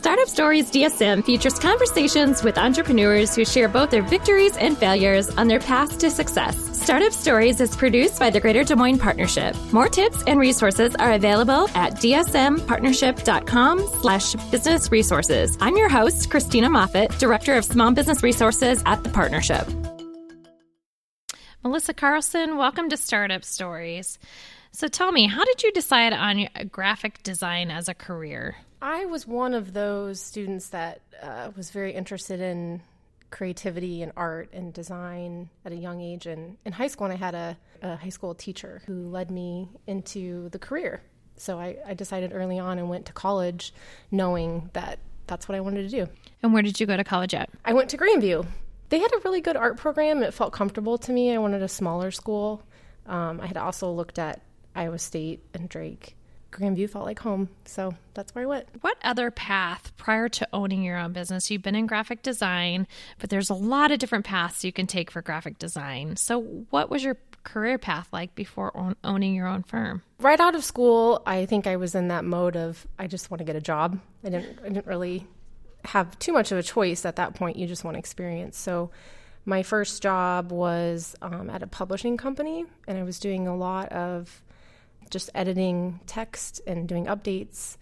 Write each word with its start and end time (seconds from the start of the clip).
Startup 0.00 0.28
Stories 0.28 0.70
DSM 0.70 1.22
features 1.22 1.58
conversations 1.58 2.42
with 2.42 2.56
entrepreneurs 2.56 3.36
who 3.36 3.44
share 3.44 3.68
both 3.68 3.90
their 3.90 4.00
victories 4.00 4.56
and 4.56 4.78
failures 4.78 5.28
on 5.36 5.46
their 5.46 5.60
path 5.60 5.98
to 5.98 6.10
success. 6.10 6.56
Startup 6.72 7.12
Stories 7.12 7.60
is 7.60 7.76
produced 7.76 8.18
by 8.18 8.30
the 8.30 8.40
Greater 8.40 8.64
Des 8.64 8.76
Moines 8.76 8.98
Partnership. 8.98 9.54
More 9.74 9.90
tips 9.90 10.22
and 10.26 10.40
resources 10.40 10.94
are 10.96 11.12
available 11.12 11.68
at 11.74 11.96
dsmpartnership.com 11.96 13.78
slash 14.00 14.34
business 14.50 14.90
resources. 14.90 15.58
I'm 15.60 15.76
your 15.76 15.90
host, 15.90 16.30
Christina 16.30 16.70
Moffat, 16.70 17.18
Director 17.18 17.56
of 17.56 17.66
Small 17.66 17.92
Business 17.92 18.22
Resources 18.22 18.82
at 18.86 19.04
the 19.04 19.10
Partnership. 19.10 19.68
Melissa 21.62 21.92
Carlson, 21.92 22.56
welcome 22.56 22.88
to 22.88 22.96
Startup 22.96 23.44
Stories. 23.44 24.18
So 24.72 24.88
tell 24.88 25.12
me, 25.12 25.26
how 25.26 25.44
did 25.44 25.62
you 25.62 25.72
decide 25.72 26.14
on 26.14 26.48
graphic 26.70 27.22
design 27.22 27.70
as 27.70 27.86
a 27.86 27.92
career? 27.92 28.56
I 28.82 29.06
was 29.06 29.26
one 29.26 29.54
of 29.54 29.72
those 29.72 30.20
students 30.20 30.68
that 30.68 31.00
uh, 31.22 31.50
was 31.56 31.70
very 31.70 31.92
interested 31.92 32.40
in 32.40 32.82
creativity 33.30 34.02
and 34.02 34.12
art 34.16 34.50
and 34.52 34.72
design 34.72 35.50
at 35.64 35.72
a 35.72 35.76
young 35.76 36.00
age. 36.00 36.26
And 36.26 36.56
in 36.64 36.72
high 36.72 36.88
school, 36.88 37.06
and 37.06 37.14
I 37.14 37.16
had 37.16 37.34
a, 37.34 37.56
a 37.82 37.96
high 37.96 38.08
school 38.08 38.34
teacher 38.34 38.82
who 38.86 39.08
led 39.08 39.30
me 39.30 39.68
into 39.86 40.48
the 40.48 40.58
career. 40.58 41.02
So 41.36 41.58
I, 41.58 41.76
I 41.86 41.94
decided 41.94 42.32
early 42.34 42.58
on 42.58 42.78
and 42.78 42.88
went 42.90 43.06
to 43.06 43.12
college 43.12 43.72
knowing 44.10 44.70
that 44.72 44.98
that's 45.26 45.48
what 45.48 45.56
I 45.56 45.60
wanted 45.60 45.88
to 45.88 46.04
do. 46.04 46.10
And 46.42 46.52
where 46.52 46.62
did 46.62 46.80
you 46.80 46.86
go 46.86 46.96
to 46.96 47.04
college 47.04 47.34
at? 47.34 47.50
I 47.64 47.72
went 47.72 47.90
to 47.90 47.98
Grandview. 47.98 48.46
They 48.88 48.98
had 48.98 49.12
a 49.12 49.18
really 49.24 49.40
good 49.40 49.56
art 49.56 49.76
program. 49.76 50.22
It 50.22 50.34
felt 50.34 50.52
comfortable 50.52 50.98
to 50.98 51.12
me. 51.12 51.32
I 51.32 51.38
wanted 51.38 51.62
a 51.62 51.68
smaller 51.68 52.10
school. 52.10 52.62
Um, 53.06 53.40
I 53.40 53.46
had 53.46 53.56
also 53.56 53.92
looked 53.92 54.18
at 54.18 54.42
Iowa 54.74 54.98
State 54.98 55.40
and 55.54 55.68
Drake. 55.68 56.16
Grandview 56.50 56.90
felt 56.90 57.04
like 57.04 57.20
home, 57.20 57.48
so 57.64 57.94
that's 58.14 58.34
where 58.34 58.44
I 58.44 58.46
went. 58.46 58.66
What 58.80 58.96
other 59.02 59.30
path 59.30 59.96
prior 59.96 60.28
to 60.30 60.48
owning 60.52 60.82
your 60.82 60.96
own 60.96 61.12
business? 61.12 61.50
You've 61.50 61.62
been 61.62 61.74
in 61.74 61.86
graphic 61.86 62.22
design, 62.22 62.86
but 63.18 63.30
there's 63.30 63.50
a 63.50 63.54
lot 63.54 63.92
of 63.92 63.98
different 63.98 64.24
paths 64.24 64.64
you 64.64 64.72
can 64.72 64.86
take 64.86 65.10
for 65.10 65.22
graphic 65.22 65.58
design. 65.58 66.16
So, 66.16 66.40
what 66.70 66.90
was 66.90 67.04
your 67.04 67.16
career 67.44 67.78
path 67.78 68.08
like 68.12 68.34
before 68.34 68.76
own, 68.76 68.96
owning 69.04 69.34
your 69.34 69.46
own 69.46 69.62
firm? 69.62 70.02
Right 70.18 70.40
out 70.40 70.54
of 70.54 70.64
school, 70.64 71.22
I 71.24 71.46
think 71.46 71.66
I 71.66 71.76
was 71.76 71.94
in 71.94 72.08
that 72.08 72.24
mode 72.24 72.56
of 72.56 72.86
I 72.98 73.06
just 73.06 73.30
want 73.30 73.38
to 73.38 73.44
get 73.44 73.56
a 73.56 73.60
job. 73.60 74.00
I 74.24 74.30
didn't 74.30 74.58
I 74.60 74.68
didn't 74.68 74.86
really 74.86 75.26
have 75.84 76.18
too 76.18 76.32
much 76.32 76.52
of 76.52 76.58
a 76.58 76.62
choice 76.62 77.04
at 77.04 77.16
that 77.16 77.34
point. 77.34 77.56
You 77.56 77.66
just 77.66 77.84
want 77.84 77.96
experience. 77.96 78.58
So, 78.58 78.90
my 79.44 79.62
first 79.62 80.02
job 80.02 80.52
was 80.52 81.14
um, 81.22 81.48
at 81.48 81.62
a 81.62 81.66
publishing 81.66 82.16
company, 82.16 82.64
and 82.86 82.98
I 82.98 83.02
was 83.04 83.18
doing 83.18 83.48
a 83.48 83.56
lot 83.56 83.90
of 83.90 84.42
just 85.10 85.30
editing 85.34 86.00
text 86.06 86.60
and 86.66 86.88
doing 86.88 87.06
updates, 87.06 87.76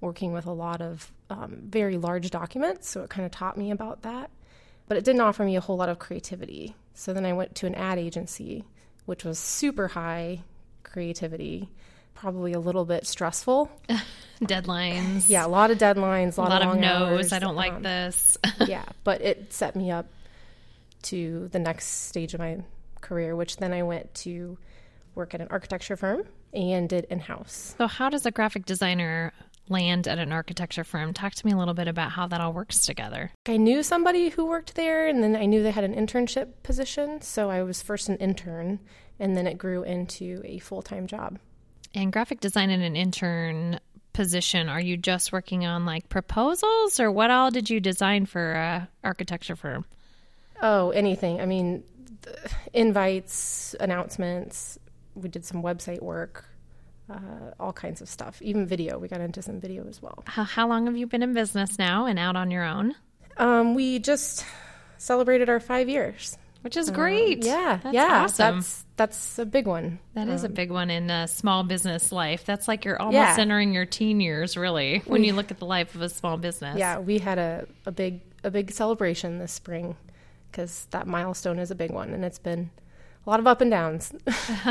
working 0.00 0.32
with 0.32 0.46
a 0.46 0.52
lot 0.52 0.82
of 0.82 1.12
um, 1.30 1.58
very 1.62 1.96
large 1.96 2.30
documents. 2.30 2.88
So 2.88 3.02
it 3.02 3.10
kind 3.10 3.24
of 3.24 3.32
taught 3.32 3.56
me 3.56 3.70
about 3.70 4.02
that. 4.02 4.30
But 4.88 4.98
it 4.98 5.04
didn't 5.04 5.20
offer 5.20 5.44
me 5.44 5.56
a 5.56 5.60
whole 5.60 5.76
lot 5.76 5.88
of 5.88 5.98
creativity. 5.98 6.74
So 6.94 7.12
then 7.12 7.24
I 7.24 7.32
went 7.32 7.54
to 7.56 7.66
an 7.66 7.74
ad 7.74 7.98
agency, 7.98 8.64
which 9.06 9.24
was 9.24 9.38
super 9.38 9.88
high 9.88 10.40
creativity, 10.82 11.70
probably 12.14 12.52
a 12.52 12.60
little 12.60 12.84
bit 12.84 13.06
stressful. 13.06 13.70
deadlines. 14.42 15.28
Yeah, 15.28 15.46
a 15.46 15.48
lot 15.48 15.70
of 15.70 15.78
deadlines, 15.78 16.36
a 16.36 16.42
lot, 16.42 16.48
a 16.48 16.54
lot 16.54 16.62
of, 16.62 16.74
of 16.74 16.80
no's. 16.80 17.10
Hours. 17.10 17.32
I 17.32 17.38
don't 17.38 17.54
like 17.54 17.72
um, 17.72 17.82
this. 17.82 18.36
yeah, 18.66 18.84
but 19.04 19.22
it 19.22 19.52
set 19.52 19.76
me 19.76 19.90
up 19.90 20.06
to 21.02 21.48
the 21.52 21.58
next 21.58 22.08
stage 22.08 22.34
of 22.34 22.40
my 22.40 22.58
career, 23.00 23.34
which 23.34 23.56
then 23.56 23.72
I 23.72 23.84
went 23.84 24.12
to 24.16 24.58
work 25.14 25.34
at 25.34 25.40
an 25.40 25.48
architecture 25.50 25.96
firm 25.96 26.24
and 26.52 26.88
did 26.88 27.04
in 27.10 27.20
house. 27.20 27.74
So, 27.78 27.86
how 27.86 28.08
does 28.08 28.26
a 28.26 28.30
graphic 28.30 28.64
designer 28.64 29.32
land 29.68 30.08
at 30.08 30.18
an 30.18 30.32
architecture 30.32 30.84
firm? 30.84 31.12
Talk 31.12 31.34
to 31.34 31.46
me 31.46 31.52
a 31.52 31.56
little 31.56 31.74
bit 31.74 31.88
about 31.88 32.12
how 32.12 32.26
that 32.28 32.40
all 32.40 32.52
works 32.52 32.84
together. 32.84 33.30
I 33.46 33.56
knew 33.56 33.82
somebody 33.82 34.30
who 34.30 34.44
worked 34.44 34.74
there, 34.74 35.06
and 35.06 35.22
then 35.22 35.36
I 35.36 35.46
knew 35.46 35.62
they 35.62 35.70
had 35.70 35.84
an 35.84 35.94
internship 35.94 36.48
position. 36.62 37.20
So, 37.22 37.50
I 37.50 37.62
was 37.62 37.82
first 37.82 38.08
an 38.08 38.16
intern, 38.16 38.80
and 39.18 39.36
then 39.36 39.46
it 39.46 39.58
grew 39.58 39.82
into 39.82 40.42
a 40.44 40.58
full 40.58 40.82
time 40.82 41.06
job. 41.06 41.38
And 41.94 42.12
graphic 42.12 42.40
design 42.40 42.70
in 42.70 42.82
an 42.82 42.96
intern 42.96 43.78
position, 44.12 44.68
are 44.68 44.80
you 44.80 44.96
just 44.96 45.32
working 45.32 45.64
on 45.66 45.86
like 45.86 46.08
proposals, 46.08 47.00
or 47.00 47.10
what 47.10 47.30
all 47.30 47.50
did 47.50 47.70
you 47.70 47.80
design 47.80 48.26
for 48.26 48.52
a 48.52 48.88
architecture 49.04 49.56
firm? 49.56 49.84
Oh, 50.62 50.90
anything. 50.90 51.40
I 51.40 51.46
mean, 51.46 51.82
invites, 52.72 53.74
announcements, 53.80 54.78
we 55.14 55.28
did 55.28 55.44
some 55.44 55.62
website 55.62 56.00
work, 56.00 56.44
uh, 57.10 57.52
all 57.60 57.72
kinds 57.72 58.00
of 58.00 58.08
stuff, 58.08 58.40
even 58.42 58.66
video. 58.66 58.98
We 58.98 59.08
got 59.08 59.20
into 59.20 59.42
some 59.42 59.60
video 59.60 59.86
as 59.88 60.00
well. 60.00 60.22
How, 60.26 60.44
how 60.44 60.68
long 60.68 60.86
have 60.86 60.96
you 60.96 61.06
been 61.06 61.22
in 61.22 61.34
business 61.34 61.78
now 61.78 62.06
and 62.06 62.18
out 62.18 62.36
on 62.36 62.50
your 62.50 62.64
own? 62.64 62.94
Um, 63.36 63.74
we 63.74 63.98
just 63.98 64.44
celebrated 64.98 65.48
our 65.48 65.60
five 65.60 65.88
years, 65.88 66.36
which 66.62 66.76
is 66.76 66.90
great. 66.90 67.42
Um, 67.42 67.48
yeah, 67.48 67.80
that's 67.82 67.94
yeah, 67.94 68.22
awesome. 68.22 68.56
That's 68.56 68.84
that's 68.96 69.38
a 69.38 69.46
big 69.46 69.66
one. 69.66 69.98
That 70.14 70.28
is 70.28 70.44
um, 70.44 70.46
a 70.46 70.48
um, 70.48 70.54
big 70.54 70.70
one 70.70 70.90
in 70.90 71.10
uh, 71.10 71.26
small 71.26 71.64
business 71.64 72.12
life. 72.12 72.44
That's 72.44 72.68
like 72.68 72.84
you're 72.84 73.00
almost 73.00 73.16
yeah. 73.16 73.36
entering 73.38 73.72
your 73.72 73.86
teen 73.86 74.20
years, 74.20 74.56
really, 74.56 75.02
when 75.06 75.22
we, 75.22 75.28
you 75.28 75.32
look 75.34 75.50
at 75.50 75.58
the 75.58 75.66
life 75.66 75.94
of 75.94 76.02
a 76.02 76.08
small 76.08 76.36
business. 76.36 76.78
Yeah, 76.78 76.98
we 76.98 77.18
had 77.18 77.38
a, 77.38 77.66
a 77.86 77.92
big 77.92 78.20
a 78.44 78.50
big 78.50 78.70
celebration 78.70 79.38
this 79.38 79.52
spring 79.52 79.96
because 80.50 80.86
that 80.90 81.06
milestone 81.06 81.58
is 81.58 81.70
a 81.70 81.74
big 81.74 81.90
one, 81.90 82.12
and 82.12 82.24
it's 82.24 82.38
been 82.38 82.70
a 83.24 83.30
lot 83.30 83.40
of 83.40 83.46
up 83.46 83.60
and 83.60 83.70
downs. 83.70 84.12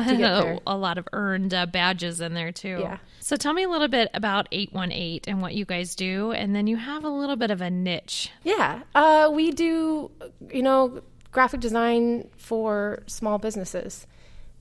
A 0.68 0.76
lot 0.76 0.98
of 0.98 1.08
earned 1.14 1.54
uh, 1.54 1.66
badges 1.66 2.20
in 2.20 2.34
there 2.34 2.52
too. 2.52 2.80
Yeah. 2.82 2.98
So 3.20 3.36
tell 3.36 3.54
me 3.54 3.64
a 3.64 3.70
little 3.70 3.88
bit 3.88 4.10
about 4.14 4.48
818 4.52 5.22
and 5.28 5.42
what 5.42 5.54
you 5.54 5.64
guys 5.64 5.96
do, 5.96 6.32
and 6.32 6.56
then 6.56 6.68
you 6.68 6.78
have 6.78 7.04
a 7.04 7.10
little 7.10 7.36
bit 7.36 7.52
of 7.52 7.62
a 7.62 7.70
niche. 7.70 8.30
Yeah, 8.44 8.82
uh, 8.94 9.30
we 9.32 9.52
do, 9.52 10.12
you 10.52 10.64
know, 10.64 11.02
graphic 11.32 11.62
design 11.62 12.28
for 12.38 13.04
small 13.08 13.38
businesses. 13.38 14.06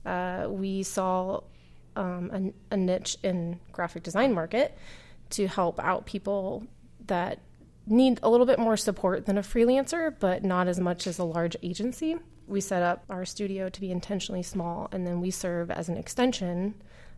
Uh, 0.05 0.47
we 0.49 0.83
saw 0.83 1.41
um, 1.95 2.53
a, 2.71 2.73
a 2.75 2.77
niche 2.77 3.17
in 3.23 3.59
graphic 3.71 4.03
design 4.03 4.33
market 4.33 4.77
to 5.31 5.47
help 5.47 5.79
out 5.79 6.05
people 6.05 6.63
that 7.07 7.39
need 7.87 8.19
a 8.23 8.29
little 8.29 8.45
bit 8.45 8.59
more 8.59 8.77
support 8.77 9.25
than 9.25 9.37
a 9.37 9.41
freelancer, 9.41 10.13
but 10.19 10.43
not 10.43 10.67
as 10.67 10.79
much 10.79 11.07
as 11.07 11.19
a 11.19 11.23
large 11.23 11.57
agency 11.61 12.15
we 12.51 12.61
set 12.61 12.83
up 12.83 13.03
our 13.09 13.25
studio 13.25 13.69
to 13.69 13.81
be 13.81 13.91
intentionally 13.91 14.43
small, 14.43 14.89
and 14.91 15.07
then 15.07 15.21
we 15.21 15.31
serve 15.31 15.71
as 15.71 15.89
an 15.89 15.97
extension 15.97 16.75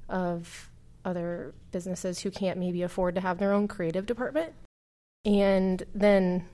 of 0.07 0.69
other 1.03 1.53
businesses 1.71 2.19
who 2.19 2.31
can't 2.31 2.57
maybe 2.57 2.83
afford 2.83 3.15
to 3.15 3.21
have 3.21 3.39
their 3.39 3.51
own 3.51 3.67
creative 3.67 4.05
department. 4.05 4.53
And 5.25 5.83
then 5.93 6.45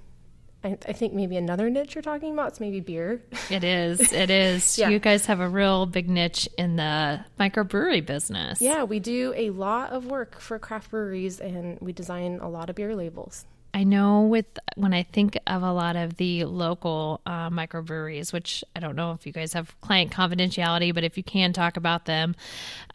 I, 0.64 0.78
I, 0.88 0.94
think 0.94 1.14
maybe 1.14 1.38
another 1.38 1.70
niche 1.70 1.96
you're 1.96 2.02
talking 2.02 2.34
about 2.34 2.54
is 2.54 2.60
maybe 2.60 2.80
beer. 2.80 3.22
It 3.50 3.64
is. 3.64 4.14
It 4.14 4.30
is. 4.30 4.78
yeah. 4.78 4.90
You 4.90 5.00
guys 5.00 5.26
have 5.26 5.40
a 5.40 5.50
real 5.50 5.86
big 5.86 6.10
niche 6.10 6.48
in 6.58 6.76
the 6.76 7.24
microbrewery 7.40 8.06
business. 8.06 8.62
Yeah, 8.62 8.84
we 8.84 9.00
do 9.00 9.34
a 9.36 9.50
lot 9.50 9.92
of 9.92 10.06
work 10.06 10.40
for 10.40 10.60
craft 10.60 10.92
breweries 10.92 11.40
and 11.40 11.80
we 11.82 11.94
design 11.94 12.40
a 12.42 12.50
lot 12.50 12.70
of 12.70 12.76
beer 12.76 12.96
labels. 12.96 13.46
I 13.74 13.84
know 13.84 14.24
with 14.24 14.46
when 14.76 14.94
I 14.94 15.04
think 15.04 15.38
of 15.46 15.64
a 15.64 15.72
lot 15.72 15.96
of 15.96 16.18
the 16.18 16.46
local 16.46 17.22
uh, 17.26 17.50
microbreweries, 17.50 18.34
which 18.34 18.64
I 18.76 18.80
don't 18.80 18.96
know 18.96 19.12
if 19.12 19.26
you 19.26 19.32
guys 19.32 19.54
have 19.54 19.80
client 19.82 20.12
confidentiality, 20.12 20.94
but 20.94 21.04
if 21.04 21.18
you 21.18 21.24
can 21.24 21.54
talk 21.54 21.78
about 21.78 22.06
them, 22.06 22.36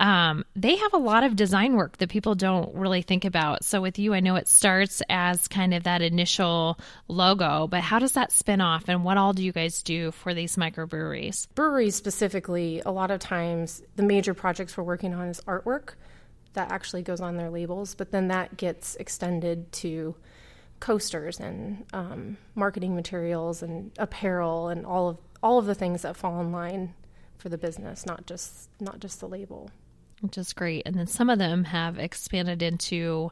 um, 0.00 0.44
they 0.56 0.76
have 0.76 0.92
a 0.92 0.98
lot 0.98 1.24
of 1.24 1.36
design 1.36 1.74
work 1.74 1.98
that 1.98 2.08
people 2.08 2.34
don't 2.34 2.74
really 2.74 3.02
think 3.02 3.24
about. 3.24 3.64
So 3.64 3.80
with 3.80 3.98
you, 3.98 4.14
I 4.14 4.20
know 4.20 4.36
it 4.36 4.48
starts 4.48 5.02
as 5.08 5.48
kind 5.48 5.74
of 5.74 5.84
that 5.84 6.02
initial 6.02 6.78
logo, 7.08 7.66
but 7.66 7.80
how 7.80 7.98
does 7.98 8.12
that 8.12 8.32
spin 8.32 8.60
off, 8.60 8.84
and 8.88 9.04
what 9.04 9.16
all 9.16 9.32
do 9.32 9.44
you 9.44 9.52
guys 9.52 9.82
do 9.82 10.10
for 10.10 10.34
these 10.34 10.56
microbreweries? 10.56 11.46
Breweries 11.54 11.94
specifically, 11.94 12.82
a 12.84 12.90
lot 12.90 13.10
of 13.10 13.20
times 13.20 13.82
the 13.96 14.02
major 14.02 14.34
projects 14.34 14.76
we're 14.76 14.84
working 14.84 15.14
on 15.14 15.28
is 15.28 15.40
artwork 15.42 15.94
that 16.54 16.70
actually 16.70 17.02
goes 17.02 17.20
on 17.20 17.36
their 17.36 17.50
labels, 17.50 17.94
but 17.94 18.10
then 18.10 18.28
that 18.28 18.56
gets 18.56 18.96
extended 18.96 19.70
to 19.72 20.14
coasters 20.84 21.40
and 21.40 21.82
um, 21.94 22.36
marketing 22.54 22.94
materials 22.94 23.62
and 23.62 23.90
apparel 23.98 24.68
and 24.68 24.84
all 24.84 25.08
of 25.08 25.16
all 25.42 25.58
of 25.58 25.64
the 25.64 25.74
things 25.74 26.02
that 26.02 26.14
fall 26.14 26.38
in 26.42 26.52
line 26.52 26.92
for 27.38 27.48
the 27.48 27.56
business, 27.56 28.04
not 28.04 28.26
just 28.26 28.68
not 28.80 29.00
just 29.00 29.18
the 29.18 29.26
label. 29.26 29.70
Which 30.20 30.36
is 30.36 30.52
great, 30.52 30.82
and 30.84 30.94
then 30.94 31.06
some 31.06 31.30
of 31.30 31.38
them 31.38 31.64
have 31.64 31.98
expanded 31.98 32.60
into 32.62 33.30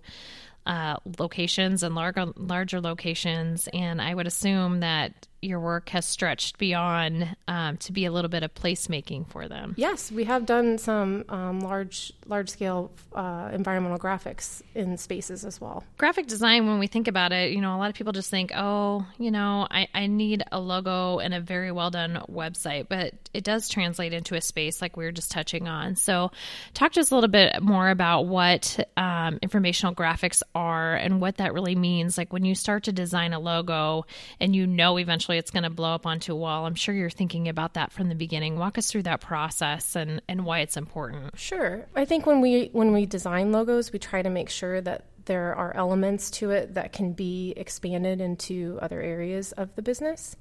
uh, 0.65 0.97
locations 1.19 1.83
and 1.83 1.95
larger 1.95 2.33
larger 2.37 2.81
locations, 2.81 3.69
and 3.75 4.01
I 4.01 4.15
would 4.15 4.27
assume 4.27 4.81
that 4.81 5.29
your 5.43 5.59
work 5.59 5.89
has 5.91 6.07
stretched 6.07 6.57
beyond 6.57 7.37
um, 7.49 7.77
to 7.79 7.93
be 7.93 8.05
a 8.05 8.13
little 8.13 8.29
bit 8.29 8.45
of 8.45 8.55
placemaking 8.55 9.29
for 9.29 9.49
them. 9.49 9.75
Yes, 9.77 10.11
we 10.13 10.25
have 10.25 10.47
done 10.47 10.79
some 10.79 11.25
um, 11.29 11.61
large 11.61 12.13
large 12.27 12.49
scale 12.49 12.91
uh, 13.15 13.51
environmental 13.53 13.99
graphics 13.99 14.63
in 14.75 14.97
spaces 14.97 15.45
as 15.45 15.61
well. 15.61 15.85
Graphic 15.99 16.29
design, 16.29 16.67
when 16.69 16.79
we 16.79 16.87
think 16.87 17.09
about 17.09 17.33
it, 17.33 17.51
you 17.51 17.61
know, 17.61 17.77
a 17.77 17.79
lot 17.79 17.91
of 17.91 17.97
people 17.97 18.13
just 18.13 18.31
think, 18.31 18.53
oh, 18.55 19.05
you 19.19 19.31
know, 19.31 19.67
I, 19.71 19.89
I 19.93 20.07
need 20.07 20.45
a 20.53 20.61
logo 20.61 21.19
and 21.19 21.35
a 21.35 21.41
very 21.41 21.73
well 21.73 21.91
done 21.91 22.23
website, 22.31 22.87
but 22.89 23.15
it 23.35 23.43
does 23.43 23.69
translate 23.69 24.13
into 24.13 24.37
a 24.37 24.41
space 24.41 24.81
like 24.81 24.97
we 24.97 25.05
were 25.05 25.13
just 25.13 25.33
touching 25.33 25.67
on. 25.67 25.97
So, 25.97 26.31
talk 26.75 26.93
to 26.93 27.01
us 27.01 27.11
a 27.11 27.15
little 27.15 27.29
bit 27.29 27.61
more 27.61 27.91
about 27.91 28.27
what 28.27 28.79
um, 28.97 29.39
informational 29.43 29.95
graphics 29.95 30.43
are 30.55 30.95
and 30.95 31.21
what 31.21 31.39
that 31.39 31.53
really 31.53 31.75
means. 31.75 32.17
Like 32.17 32.33
when 32.33 32.45
you 32.45 32.55
start 32.55 32.85
to 32.85 32.93
design 32.93 33.33
a 33.33 33.41
logo 33.41 34.07
and 34.41 34.55
you 34.55 34.67
know 34.67 34.99
eventually 34.99 35.32
it's 35.39 35.51
going 35.51 35.63
to 35.63 35.71
blow 35.71 35.95
up 35.95 36.07
onto 36.07 36.33
a 36.33 36.37
wall, 36.37 36.67
I'm 36.67 36.75
sure 36.75 36.95
you're 36.95 37.11
thinking 37.11 37.49
about 37.49 37.75
that 37.75 37.93
from 37.93 38.09
the 38.09 38.15
beginning. 38.15 38.59
Walk 38.59 38.79
us 38.79 38.91
through 38.91 39.05
that 39.05 39.21
process 39.21 39.97
and, 39.97 40.23
and 40.29 40.45
why 40.45 40.61
it's 40.61 40.77
important. 40.77 41.39
Sure. 41.39 41.87
I 41.95 42.05
think 42.05 42.27
when 42.27 42.41
we 42.41 42.71
when 42.73 42.93
we 42.93 43.07
design 43.07 43.53
logos, 43.53 43.93
we 43.93 43.99
try 43.99 44.23
to 44.23 44.31
make 44.31 44.49
sure 44.51 44.81
that 44.81 45.07
there 45.27 45.55
are 45.55 45.75
elements 45.77 46.31
to 46.31 46.51
it 46.51 46.75
that 46.75 46.93
can 46.93 47.13
be 47.13 47.53
expanded 47.57 48.21
into 48.21 48.79
other 48.83 49.01
areas 49.01 49.53
of 49.53 49.75
the 49.77 49.83
business. 49.83 50.37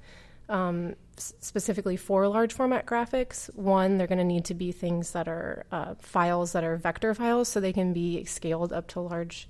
Um, 0.48 0.96
specifically 1.16 1.96
for 1.96 2.26
large 2.28 2.52
format 2.52 2.84
graphics, 2.84 3.54
one, 3.54 3.96
they're 3.96 4.06
going 4.06 4.18
to 4.18 4.24
need 4.24 4.44
to 4.46 4.54
be 4.54 4.72
things 4.72 5.12
that 5.12 5.28
are 5.28 5.64
uh, 5.70 5.94
files 6.00 6.52
that 6.52 6.64
are 6.64 6.76
vector 6.76 7.14
files, 7.14 7.48
so 7.48 7.60
they 7.60 7.72
can 7.72 7.92
be 7.92 8.24
scaled 8.24 8.72
up 8.72 8.88
to 8.88 9.00
large, 9.00 9.48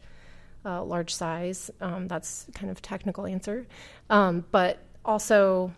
uh, 0.64 0.84
large 0.84 1.14
size. 1.14 1.70
Um, 1.80 2.08
that's 2.08 2.46
kind 2.54 2.70
of 2.70 2.82
technical 2.82 3.26
answer, 3.26 3.66
um, 4.10 4.44
but 4.50 4.84
also 5.04 5.72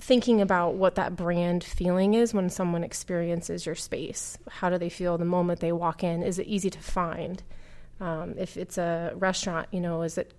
thinking 0.00 0.40
about 0.40 0.74
what 0.74 0.94
that 0.94 1.16
brand 1.16 1.64
feeling 1.64 2.14
is 2.14 2.32
when 2.32 2.48
someone 2.48 2.84
experiences 2.84 3.66
your 3.66 3.74
space. 3.74 4.38
How 4.48 4.70
do 4.70 4.78
they 4.78 4.88
feel 4.88 5.18
the 5.18 5.24
moment 5.24 5.60
they 5.60 5.72
walk 5.72 6.04
in? 6.04 6.22
Is 6.22 6.38
it 6.38 6.46
easy 6.46 6.70
to 6.70 6.78
find? 6.78 7.42
Um, 8.00 8.34
if 8.38 8.56
it's 8.56 8.78
a 8.78 9.12
restaurant, 9.16 9.68
you 9.72 9.80
know, 9.80 10.02
is 10.02 10.18
it 10.18 10.34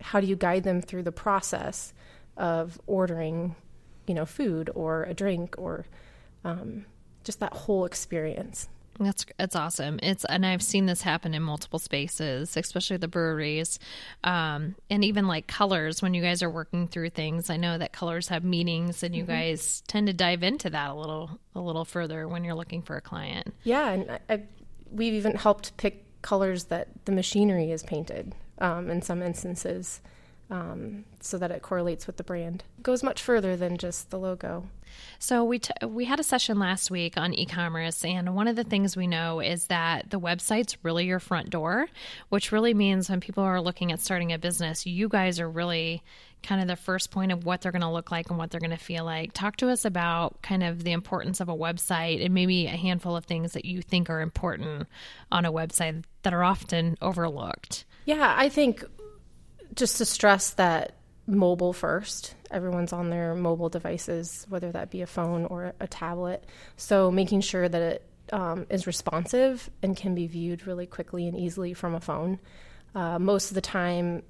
how 0.00 0.20
do 0.20 0.26
you 0.26 0.36
guide 0.36 0.64
them 0.64 0.80
through 0.80 1.02
the 1.02 1.12
process 1.12 1.92
of 2.36 2.80
ordering, 2.86 3.54
you 4.06 4.14
know, 4.14 4.26
food 4.26 4.70
or 4.74 5.04
a 5.04 5.14
drink 5.14 5.54
or 5.58 5.86
um, 6.44 6.84
just 7.24 7.40
that 7.40 7.52
whole 7.52 7.84
experience? 7.84 8.68
That's 9.00 9.24
it's 9.38 9.56
awesome. 9.56 9.98
It's 10.02 10.26
and 10.26 10.44
I've 10.44 10.62
seen 10.62 10.84
this 10.84 11.00
happen 11.00 11.32
in 11.32 11.42
multiple 11.42 11.78
spaces, 11.78 12.54
especially 12.54 12.98
the 12.98 13.08
breweries, 13.08 13.78
um, 14.24 14.76
and 14.90 15.02
even 15.02 15.26
like 15.26 15.46
colors. 15.46 16.02
When 16.02 16.12
you 16.12 16.20
guys 16.20 16.42
are 16.42 16.50
working 16.50 16.86
through 16.86 17.10
things, 17.10 17.48
I 17.48 17.56
know 17.56 17.78
that 17.78 17.92
colors 17.92 18.28
have 18.28 18.44
meanings, 18.44 19.02
and 19.02 19.16
you 19.16 19.22
mm-hmm. 19.22 19.32
guys 19.32 19.82
tend 19.88 20.08
to 20.08 20.12
dive 20.12 20.42
into 20.42 20.68
that 20.70 20.90
a 20.90 20.94
little 20.94 21.40
a 21.54 21.60
little 21.60 21.86
further 21.86 22.28
when 22.28 22.44
you're 22.44 22.54
looking 22.54 22.82
for 22.82 22.96
a 22.96 23.00
client. 23.00 23.54
Yeah, 23.64 23.88
and 23.88 24.10
I, 24.10 24.20
I, 24.28 24.42
we've 24.90 25.14
even 25.14 25.34
helped 25.34 25.74
pick 25.78 26.04
colors 26.20 26.64
that 26.64 26.88
the 27.06 27.12
machinery 27.12 27.70
is 27.70 27.82
painted 27.82 28.34
um, 28.58 28.90
in 28.90 29.00
some 29.00 29.22
instances 29.22 30.02
um, 30.50 31.06
so 31.20 31.38
that 31.38 31.50
it 31.50 31.62
correlates 31.62 32.06
with 32.06 32.18
the 32.18 32.24
brand. 32.24 32.64
It 32.78 32.82
goes 32.82 33.02
much 33.02 33.22
further 33.22 33.56
than 33.56 33.78
just 33.78 34.10
the 34.10 34.18
logo. 34.18 34.66
So 35.18 35.44
we 35.44 35.58
t- 35.58 35.72
we 35.86 36.04
had 36.04 36.20
a 36.20 36.24
session 36.24 36.58
last 36.58 36.90
week 36.90 37.16
on 37.16 37.34
e-commerce, 37.34 38.04
and 38.04 38.34
one 38.34 38.48
of 38.48 38.56
the 38.56 38.64
things 38.64 38.96
we 38.96 39.06
know 39.06 39.40
is 39.40 39.66
that 39.66 40.10
the 40.10 40.20
website's 40.20 40.76
really 40.82 41.06
your 41.06 41.20
front 41.20 41.50
door, 41.50 41.86
which 42.28 42.52
really 42.52 42.74
means 42.74 43.10
when 43.10 43.20
people 43.20 43.44
are 43.44 43.60
looking 43.60 43.92
at 43.92 44.00
starting 44.00 44.32
a 44.32 44.38
business, 44.38 44.86
you 44.86 45.08
guys 45.08 45.40
are 45.40 45.48
really 45.48 46.02
kind 46.42 46.60
of 46.60 46.68
the 46.68 46.76
first 46.76 47.10
point 47.10 47.32
of 47.32 47.44
what 47.44 47.60
they're 47.60 47.72
going 47.72 47.82
to 47.82 47.90
look 47.90 48.10
like 48.10 48.30
and 48.30 48.38
what 48.38 48.50
they're 48.50 48.60
going 48.60 48.70
to 48.70 48.76
feel 48.76 49.04
like. 49.04 49.32
Talk 49.32 49.56
to 49.56 49.68
us 49.68 49.84
about 49.84 50.40
kind 50.42 50.62
of 50.62 50.84
the 50.84 50.92
importance 50.92 51.40
of 51.40 51.48
a 51.48 51.54
website 51.54 52.24
and 52.24 52.32
maybe 52.32 52.66
a 52.66 52.70
handful 52.70 53.16
of 53.16 53.24
things 53.24 53.52
that 53.52 53.64
you 53.64 53.82
think 53.82 54.08
are 54.08 54.20
important 54.20 54.86
on 55.30 55.44
a 55.44 55.52
website 55.52 56.04
that 56.22 56.32
are 56.32 56.44
often 56.44 56.96
overlooked. 57.02 57.84
Yeah, 58.06 58.34
I 58.36 58.48
think 58.48 58.84
just 59.74 59.98
to 59.98 60.04
stress 60.04 60.50
that 60.50 60.94
mobile 61.30 61.72
first. 61.72 62.34
Everyone's 62.50 62.92
on 62.92 63.10
their 63.10 63.34
mobile 63.34 63.68
devices, 63.68 64.46
whether 64.48 64.72
that 64.72 64.90
be 64.90 65.02
a 65.02 65.06
phone 65.06 65.44
or 65.46 65.72
a 65.80 65.86
tablet. 65.86 66.44
So 66.76 67.10
making 67.10 67.42
sure 67.42 67.68
that 67.68 67.82
it 67.82 68.06
um, 68.32 68.66
is 68.70 68.86
responsive 68.86 69.70
and 69.82 69.96
can 69.96 70.14
be 70.14 70.26
viewed 70.26 70.66
really 70.66 70.86
quickly 70.86 71.26
and 71.26 71.38
easily 71.38 71.74
from 71.74 71.94
a 71.94 72.00
phone. 72.00 72.38
Uh, 72.94 73.18
most 73.18 73.50
of 73.50 73.54
the 73.54 73.60
time, 73.60 74.22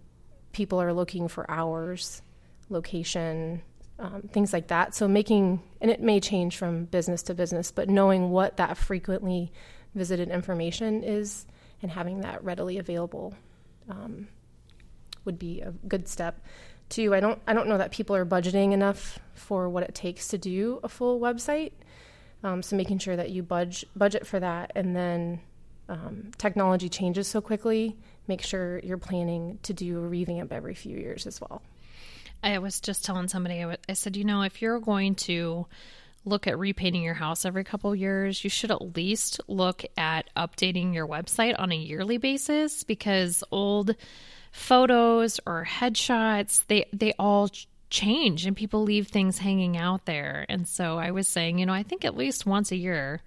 people 0.52 0.80
are 0.80 0.92
looking 0.92 1.28
for 1.28 1.50
hours, 1.50 2.22
location, 2.68 3.62
um, 3.98 4.22
things 4.32 4.52
like 4.52 4.68
that. 4.68 4.94
So 4.94 5.06
making, 5.06 5.62
and 5.80 5.90
it 5.90 6.00
may 6.00 6.20
change 6.20 6.56
from 6.56 6.84
business 6.84 7.22
to 7.24 7.34
business, 7.34 7.70
but 7.70 7.88
knowing 7.88 8.30
what 8.30 8.56
that 8.56 8.76
frequently 8.76 9.52
visited 9.94 10.30
information 10.30 11.02
is 11.02 11.46
and 11.82 11.90
having 11.90 12.20
that 12.20 12.42
readily 12.44 12.78
available 12.78 13.34
um, 13.88 14.28
would 15.24 15.38
be 15.38 15.60
a 15.60 15.70
good 15.70 16.08
step. 16.08 16.40
Two, 16.90 17.14
I 17.14 17.20
don't 17.20 17.40
I 17.46 17.54
don't 17.54 17.68
know 17.68 17.78
that 17.78 17.92
people 17.92 18.14
are 18.14 18.26
budgeting 18.26 18.72
enough 18.72 19.18
for 19.32 19.68
what 19.68 19.82
it 19.82 19.94
takes 19.94 20.28
to 20.28 20.38
do 20.38 20.80
a 20.82 20.88
full 20.88 21.18
website. 21.18 21.72
Um, 22.42 22.62
so 22.62 22.76
making 22.76 22.98
sure 22.98 23.16
that 23.16 23.30
you 23.30 23.42
budge 23.42 23.86
budget 23.96 24.26
for 24.26 24.40
that, 24.40 24.72
and 24.74 24.94
then 24.94 25.40
um, 25.88 26.30
technology 26.36 26.88
changes 26.88 27.26
so 27.26 27.40
quickly. 27.40 27.96
Make 28.28 28.42
sure 28.42 28.80
you're 28.80 28.98
planning 28.98 29.58
to 29.62 29.72
do 29.72 29.98
a 29.98 30.06
revamp 30.06 30.52
every 30.52 30.74
few 30.74 30.96
years 30.96 31.26
as 31.26 31.40
well. 31.40 31.62
I 32.42 32.58
was 32.58 32.80
just 32.80 33.04
telling 33.04 33.28
somebody 33.28 33.64
I 33.64 33.92
said, 33.92 34.16
you 34.16 34.24
know, 34.24 34.42
if 34.42 34.62
you're 34.62 34.80
going 34.80 35.14
to 35.16 35.66
look 36.24 36.46
at 36.46 36.58
repainting 36.58 37.02
your 37.02 37.14
house 37.14 37.44
every 37.44 37.64
couple 37.64 37.94
years, 37.94 38.44
you 38.44 38.50
should 38.50 38.70
at 38.70 38.96
least 38.96 39.40
look 39.48 39.84
at 39.96 40.28
updating 40.36 40.94
your 40.94 41.06
website 41.06 41.58
on 41.58 41.72
a 41.72 41.76
yearly 41.76 42.18
basis 42.18 42.84
because 42.84 43.42
old 43.50 43.94
photos 44.50 45.40
or 45.46 45.66
headshots, 45.68 46.66
they 46.66 46.86
they 46.92 47.12
all 47.18 47.48
change 47.90 48.46
and 48.46 48.56
people 48.56 48.82
leave 48.82 49.08
things 49.08 49.38
hanging 49.38 49.76
out 49.76 50.06
there. 50.06 50.46
And 50.48 50.66
so 50.66 50.98
I 50.98 51.10
was 51.10 51.26
saying, 51.26 51.58
you 51.58 51.66
know, 51.66 51.72
I 51.72 51.82
think 51.82 52.04
at 52.04 52.16
least 52.16 52.46
once 52.46 52.70
a 52.70 52.76
year 52.76 53.20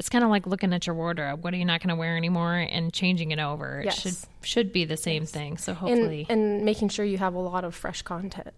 it's 0.00 0.08
kind 0.08 0.24
of 0.24 0.30
like 0.30 0.46
looking 0.46 0.72
at 0.72 0.86
your 0.86 0.96
wardrobe. 0.96 1.44
What 1.44 1.52
are 1.52 1.58
you 1.58 1.64
not 1.64 1.80
going 1.80 1.90
to 1.90 1.94
wear 1.94 2.16
anymore 2.16 2.54
and 2.54 2.92
changing 2.92 3.32
it 3.32 3.38
over? 3.38 3.82
Yes. 3.84 3.98
It 3.98 4.00
should 4.00 4.16
should 4.42 4.72
be 4.72 4.84
the 4.84 4.96
same 4.96 5.22
yes. 5.22 5.30
thing. 5.30 5.56
So 5.58 5.74
hopefully 5.74 6.26
and, 6.28 6.40
and 6.40 6.64
making 6.64 6.88
sure 6.88 7.04
you 7.04 7.18
have 7.18 7.34
a 7.34 7.38
lot 7.38 7.64
of 7.64 7.74
fresh 7.74 8.02
content 8.02 8.54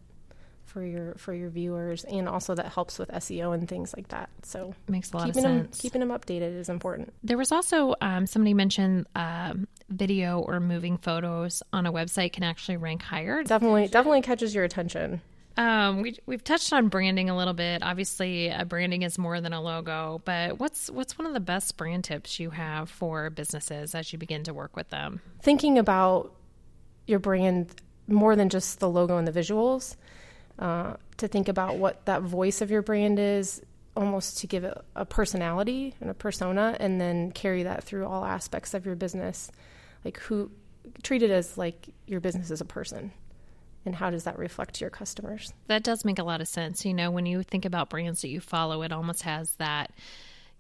for 0.73 0.85
your 0.85 1.15
for 1.17 1.35
your 1.35 1.51
viewers 1.51 2.05
and 2.05 2.29
also 2.29 2.55
that 2.55 2.67
helps 2.67 2.99
with 2.99 3.11
SEO 3.11 3.55
and 3.55 3.69
things 3.69 3.95
like 3.97 4.09
that. 4.09 4.31
So 4.43 4.75
makes 4.89 5.13
a 5.13 5.17
lot 5.17 5.27
keeping 5.27 5.45
of 5.45 5.51
sense. 5.51 5.79
Them, 5.79 5.83
keeping 5.83 6.01
them 6.01 6.09
updated 6.09 6.59
is 6.59 6.69
important. 6.69 7.13
There 7.23 7.37
was 7.37 7.53
also 7.53 7.95
um, 8.01 8.27
somebody 8.27 8.55
mentioned 8.55 9.07
um, 9.15 9.69
video 9.91 10.41
or 10.41 10.61
moving 10.61 10.97
photos 10.97 11.63
on 11.73 11.87
a 11.87 11.93
website 11.93 12.33
can 12.33 12.43
actually 12.43 12.79
rank 12.79 13.03
higher. 13.03 13.43
Definitely, 13.43 13.89
definitely 13.89 14.23
catches 14.23 14.55
your 14.55 14.65
attention. 14.65 15.21
Um, 15.59 16.01
we, 16.01 16.17
we've 16.25 16.43
touched 16.43 16.73
on 16.73 16.89
branding 16.89 17.29
a 17.29 17.37
little 17.37 17.53
bit. 17.53 17.83
Obviously, 17.83 18.49
a 18.49 18.65
branding 18.65 19.03
is 19.03 19.19
more 19.19 19.43
than 19.43 19.53
a 19.53 19.61
logo. 19.61 20.23
But 20.25 20.59
what's 20.59 20.91
what's 20.91 21.19
one 21.19 21.27
of 21.27 21.35
the 21.35 21.41
best 21.41 21.77
brand 21.77 22.05
tips 22.05 22.41
you 22.41 22.51
have 22.51 22.89
for 22.89 23.29
businesses 23.29 23.95
as 23.95 24.13
you 24.13 24.19
begin 24.19 24.45
to 24.45 24.55
work 24.55 24.75
with 24.75 24.89
them? 24.89 25.21
Thinking 25.43 25.77
about 25.77 26.35
your 27.07 27.19
brand 27.19 27.75
more 28.09 28.35
than 28.37 28.49
just 28.49 28.81
the 28.81 28.89
logo 28.89 29.19
and 29.19 29.29
the 29.29 29.33
visuals 29.33 29.97
uh, 30.59 30.95
to 31.19 31.29
think 31.29 31.49
about 31.49 31.77
what 31.77 32.05
that 32.07 32.23
voice 32.23 32.61
of 32.61 32.71
your 32.71 32.83
brand 32.83 33.19
is, 33.19 33.63
almost 33.97 34.39
to 34.39 34.47
give 34.47 34.65
it 34.65 34.77
a 34.97 35.05
personality 35.05 35.95
and 36.01 36.11
a 36.11 36.15
persona, 36.15 36.77
and 36.81 37.01
then 37.01 37.31
carry 37.33 37.63
that 37.65 37.85
through 37.85 38.07
all 38.07 38.25
aspects 38.25 38.75
of 38.75 38.87
your 38.87 38.95
business. 38.95 39.51
Like 40.05 40.19
who 40.19 40.51
treat 41.03 41.23
it 41.23 41.31
as 41.31 41.57
like 41.57 41.89
your 42.07 42.21
business 42.21 42.51
as 42.51 42.61
a 42.61 42.65
person 42.65 43.13
and 43.85 43.95
how 43.95 44.11
does 44.11 44.25
that 44.25 44.39
reflect 44.39 44.81
your 44.81 44.91
customers? 44.91 45.53
That 45.67 45.83
does 45.83 46.05
make 46.05 46.19
a 46.19 46.25
lot 46.25 46.41
of 46.41 46.49
sense. 46.49 46.85
You 46.85 46.95
know 46.95 47.11
when 47.11 47.27
you 47.27 47.43
think 47.43 47.65
about 47.65 47.91
brands 47.91 48.23
that 48.23 48.29
you 48.29 48.41
follow 48.41 48.83
it 48.83 48.93
almost 48.93 49.23
has 49.23 49.53
that 49.53 49.91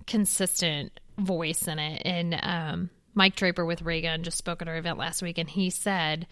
consistent 0.06 0.98
voice 1.18 1.68
in 1.68 1.78
it. 1.78 2.02
And 2.04 2.38
um, 2.42 2.90
Mike 3.14 3.36
Draper 3.36 3.64
with 3.64 3.82
Raygun 3.82 4.22
just 4.22 4.38
spoke 4.38 4.62
at 4.62 4.68
our 4.68 4.76
event 4.76 4.98
last 4.98 5.22
week, 5.22 5.38
and 5.38 5.48
he 5.48 5.70
said 5.70 6.26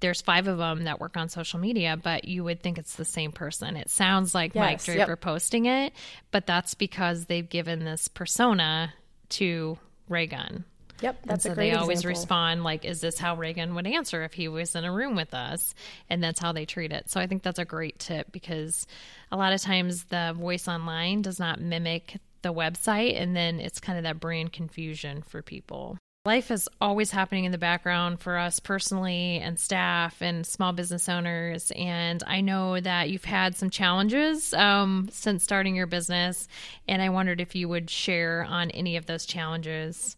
there's 0.00 0.20
five 0.20 0.48
of 0.48 0.58
them 0.58 0.84
that 0.84 1.00
work 1.00 1.16
on 1.16 1.28
social 1.28 1.60
media, 1.60 1.96
but 1.96 2.24
you 2.24 2.44
would 2.44 2.62
think 2.62 2.78
it's 2.78 2.96
the 2.96 3.04
same 3.04 3.32
person. 3.32 3.76
It 3.76 3.90
sounds 3.90 4.34
like 4.34 4.54
yes, 4.54 4.60
Mike 4.60 4.84
Draper 4.84 5.12
yep. 5.12 5.20
posting 5.20 5.66
it, 5.66 5.92
but 6.30 6.46
that's 6.46 6.74
because 6.74 7.26
they've 7.26 7.48
given 7.48 7.84
this 7.84 8.08
persona 8.08 8.92
to 9.30 9.78
Raygun. 10.08 10.64
Yep, 11.00 11.20
that's 11.24 11.32
and 11.32 11.42
so 11.42 11.52
a 11.52 11.54
great 11.54 11.70
they 11.70 11.76
always 11.76 11.98
example. 11.98 12.20
respond 12.20 12.64
like, 12.64 12.84
"Is 12.84 13.00
this 13.00 13.18
how 13.18 13.36
Raygun 13.36 13.74
would 13.74 13.86
answer 13.86 14.22
if 14.24 14.32
he 14.32 14.48
was 14.48 14.74
in 14.74 14.84
a 14.84 14.92
room 14.92 15.16
with 15.16 15.34
us?" 15.34 15.74
And 16.08 16.22
that's 16.22 16.40
how 16.40 16.52
they 16.52 16.66
treat 16.66 16.92
it. 16.92 17.10
So 17.10 17.20
I 17.20 17.26
think 17.26 17.42
that's 17.42 17.58
a 17.58 17.64
great 17.64 17.98
tip 17.98 18.30
because 18.32 18.86
a 19.30 19.36
lot 19.36 19.52
of 19.52 19.60
times 19.60 20.04
the 20.04 20.34
voice 20.36 20.68
online 20.68 21.22
does 21.22 21.38
not 21.38 21.60
mimic 21.60 22.18
the 22.42 22.52
website, 22.52 23.20
and 23.20 23.34
then 23.34 23.58
it's 23.60 23.80
kind 23.80 23.98
of 23.98 24.04
that 24.04 24.20
brand 24.20 24.52
confusion 24.52 25.22
for 25.22 25.42
people. 25.42 25.98
Life 26.26 26.50
is 26.50 26.70
always 26.80 27.10
happening 27.10 27.44
in 27.44 27.52
the 27.52 27.58
background 27.58 28.18
for 28.18 28.38
us 28.38 28.58
personally 28.58 29.40
and 29.40 29.60
staff 29.60 30.22
and 30.22 30.46
small 30.46 30.72
business 30.72 31.06
owners. 31.06 31.70
And 31.76 32.22
I 32.26 32.40
know 32.40 32.80
that 32.80 33.10
you've 33.10 33.26
had 33.26 33.54
some 33.56 33.68
challenges 33.68 34.54
um, 34.54 35.10
since 35.12 35.44
starting 35.44 35.76
your 35.76 35.86
business. 35.86 36.48
And 36.88 37.02
I 37.02 37.10
wondered 37.10 37.42
if 37.42 37.54
you 37.54 37.68
would 37.68 37.90
share 37.90 38.42
on 38.42 38.70
any 38.70 38.96
of 38.96 39.04
those 39.04 39.26
challenges 39.26 40.16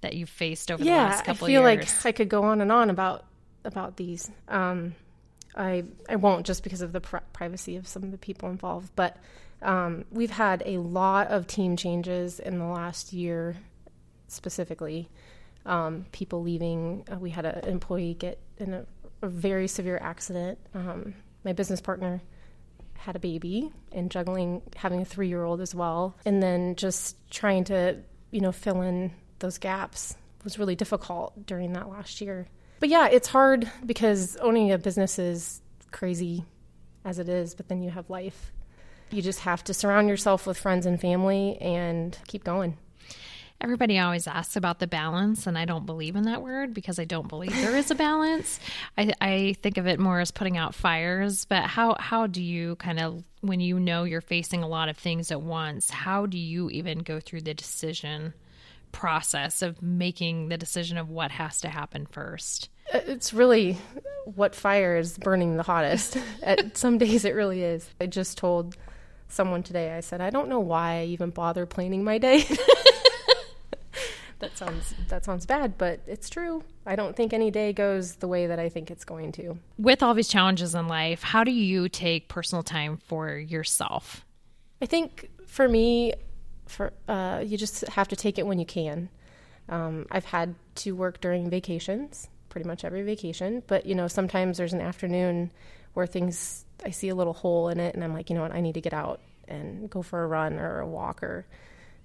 that 0.00 0.14
you've 0.14 0.28
faced 0.28 0.70
over 0.70 0.84
yeah, 0.84 0.92
the 0.92 1.10
last 1.10 1.24
couple 1.24 1.46
of 1.46 1.50
years. 1.50 1.58
I 1.58 1.74
feel 1.74 1.80
like 1.80 2.06
I 2.06 2.12
could 2.12 2.28
go 2.28 2.44
on 2.44 2.60
and 2.60 2.70
on 2.70 2.88
about 2.88 3.24
about 3.64 3.96
these. 3.96 4.30
Um, 4.46 4.94
I 5.56 5.82
I 6.08 6.14
won't 6.14 6.46
just 6.46 6.62
because 6.62 6.82
of 6.82 6.92
the 6.92 7.00
pri- 7.00 7.22
privacy 7.32 7.74
of 7.74 7.88
some 7.88 8.04
of 8.04 8.12
the 8.12 8.18
people 8.18 8.48
involved, 8.48 8.92
but 8.94 9.16
um, 9.62 10.04
we've 10.12 10.30
had 10.30 10.62
a 10.66 10.78
lot 10.78 11.26
of 11.32 11.48
team 11.48 11.76
changes 11.76 12.38
in 12.38 12.60
the 12.60 12.64
last 12.64 13.12
year, 13.12 13.56
specifically. 14.28 15.08
Um, 15.68 16.06
people 16.12 16.42
leaving. 16.42 17.04
Uh, 17.12 17.18
we 17.18 17.30
had 17.30 17.44
an 17.44 17.68
employee 17.68 18.14
get 18.14 18.38
in 18.56 18.74
a, 18.74 18.86
a 19.22 19.28
very 19.28 19.68
severe 19.68 19.98
accident. 20.00 20.58
Um, 20.74 21.14
my 21.44 21.52
business 21.52 21.80
partner 21.80 22.20
had 22.94 23.14
a 23.14 23.18
baby 23.20 23.70
and 23.92 24.10
juggling 24.10 24.62
having 24.74 25.02
a 25.02 25.04
three 25.04 25.28
year 25.28 25.44
old 25.44 25.60
as 25.60 25.74
well, 25.74 26.16
and 26.24 26.42
then 26.42 26.74
just 26.74 27.16
trying 27.30 27.64
to 27.64 27.98
you 28.30 28.40
know 28.40 28.52
fill 28.52 28.80
in 28.82 29.12
those 29.38 29.58
gaps 29.58 30.16
was 30.44 30.58
really 30.58 30.74
difficult 30.74 31.46
during 31.46 31.72
that 31.74 31.88
last 31.88 32.20
year. 32.20 32.48
But 32.80 32.88
yeah, 32.88 33.08
it's 33.08 33.28
hard 33.28 33.70
because 33.84 34.36
owning 34.36 34.72
a 34.72 34.78
business 34.78 35.18
is 35.18 35.60
crazy 35.90 36.44
as 37.04 37.18
it 37.18 37.28
is, 37.28 37.54
but 37.54 37.68
then 37.68 37.82
you 37.82 37.90
have 37.90 38.08
life. 38.08 38.52
You 39.10 39.22
just 39.22 39.40
have 39.40 39.64
to 39.64 39.74
surround 39.74 40.08
yourself 40.08 40.46
with 40.46 40.58
friends 40.58 40.86
and 40.86 41.00
family 41.00 41.56
and 41.60 42.16
keep 42.28 42.44
going. 42.44 42.76
Everybody 43.60 43.98
always 43.98 44.28
asks 44.28 44.54
about 44.54 44.78
the 44.78 44.86
balance, 44.86 45.46
and 45.46 45.58
I 45.58 45.64
don't 45.64 45.84
believe 45.84 46.14
in 46.14 46.24
that 46.24 46.42
word 46.42 46.72
because 46.72 46.98
I 47.00 47.04
don't 47.04 47.26
believe 47.26 47.52
there 47.52 47.76
is 47.76 47.90
a 47.90 47.94
balance. 47.96 48.60
I, 48.96 49.12
I 49.20 49.56
think 49.62 49.78
of 49.78 49.86
it 49.88 49.98
more 49.98 50.20
as 50.20 50.30
putting 50.30 50.56
out 50.56 50.74
fires. 50.76 51.44
But 51.44 51.64
how 51.64 51.96
how 51.98 52.28
do 52.28 52.42
you 52.42 52.76
kind 52.76 53.00
of 53.00 53.24
when 53.40 53.58
you 53.60 53.80
know 53.80 54.04
you're 54.04 54.20
facing 54.20 54.62
a 54.62 54.68
lot 54.68 54.88
of 54.88 54.96
things 54.96 55.32
at 55.32 55.42
once? 55.42 55.90
How 55.90 56.26
do 56.26 56.38
you 56.38 56.70
even 56.70 57.00
go 57.00 57.18
through 57.18 57.40
the 57.40 57.54
decision 57.54 58.32
process 58.92 59.60
of 59.62 59.82
making 59.82 60.48
the 60.48 60.56
decision 60.56 60.96
of 60.96 61.10
what 61.10 61.30
has 61.32 61.60
to 61.62 61.68
happen 61.68 62.06
first? 62.06 62.68
Uh, 62.92 63.00
it's 63.06 63.34
really 63.34 63.78
what 64.24 64.54
fire 64.54 64.96
is 64.96 65.18
burning 65.18 65.56
the 65.56 65.62
hottest. 65.62 66.16
At 66.42 66.76
some 66.76 66.98
days, 66.98 67.24
it 67.24 67.34
really 67.34 67.62
is. 67.62 67.88
I 68.00 68.06
just 68.06 68.38
told 68.38 68.76
someone 69.28 69.62
today. 69.62 69.92
I 69.92 70.00
said, 70.00 70.20
I 70.20 70.30
don't 70.30 70.48
know 70.48 70.60
why 70.60 71.00
I 71.00 71.04
even 71.04 71.30
bother 71.30 71.66
planning 71.66 72.04
my 72.04 72.18
day. 72.18 72.44
that 74.40 74.56
sounds 74.56 74.94
that 75.08 75.24
sounds 75.24 75.46
bad, 75.46 75.76
but 75.78 76.00
it's 76.06 76.30
true. 76.30 76.62
I 76.86 76.96
don't 76.96 77.16
think 77.16 77.32
any 77.32 77.50
day 77.50 77.72
goes 77.72 78.16
the 78.16 78.28
way 78.28 78.46
that 78.46 78.58
I 78.58 78.68
think 78.68 78.90
it's 78.90 79.04
going 79.04 79.32
to. 79.32 79.58
With 79.78 80.02
all 80.02 80.14
these 80.14 80.28
challenges 80.28 80.74
in 80.74 80.88
life, 80.88 81.22
how 81.22 81.44
do 81.44 81.50
you 81.50 81.88
take 81.88 82.28
personal 82.28 82.62
time 82.62 82.98
for 82.98 83.36
yourself? 83.36 84.24
I 84.80 84.86
think 84.86 85.30
for 85.46 85.68
me, 85.68 86.14
for 86.66 86.92
uh, 87.08 87.42
you 87.44 87.56
just 87.56 87.86
have 87.88 88.08
to 88.08 88.16
take 88.16 88.38
it 88.38 88.46
when 88.46 88.58
you 88.58 88.66
can. 88.66 89.08
Um, 89.68 90.06
I've 90.10 90.24
had 90.24 90.54
to 90.76 90.92
work 90.92 91.20
during 91.20 91.50
vacations, 91.50 92.28
pretty 92.48 92.66
much 92.66 92.84
every 92.84 93.02
vacation, 93.02 93.62
but 93.66 93.86
you 93.86 93.94
know 93.94 94.08
sometimes 94.08 94.58
there's 94.58 94.72
an 94.72 94.80
afternoon 94.80 95.50
where 95.94 96.06
things 96.06 96.64
I 96.84 96.90
see 96.90 97.08
a 97.08 97.14
little 97.14 97.32
hole 97.32 97.68
in 97.68 97.80
it, 97.80 97.94
and 97.94 98.04
I'm 98.04 98.14
like, 98.14 98.30
you 98.30 98.36
know 98.36 98.42
what, 98.42 98.54
I 98.54 98.60
need 98.60 98.74
to 98.74 98.80
get 98.80 98.94
out 98.94 99.20
and 99.48 99.90
go 99.90 100.02
for 100.02 100.22
a 100.22 100.26
run 100.26 100.58
or 100.58 100.80
a 100.80 100.86
walk 100.86 101.22
or 101.22 101.46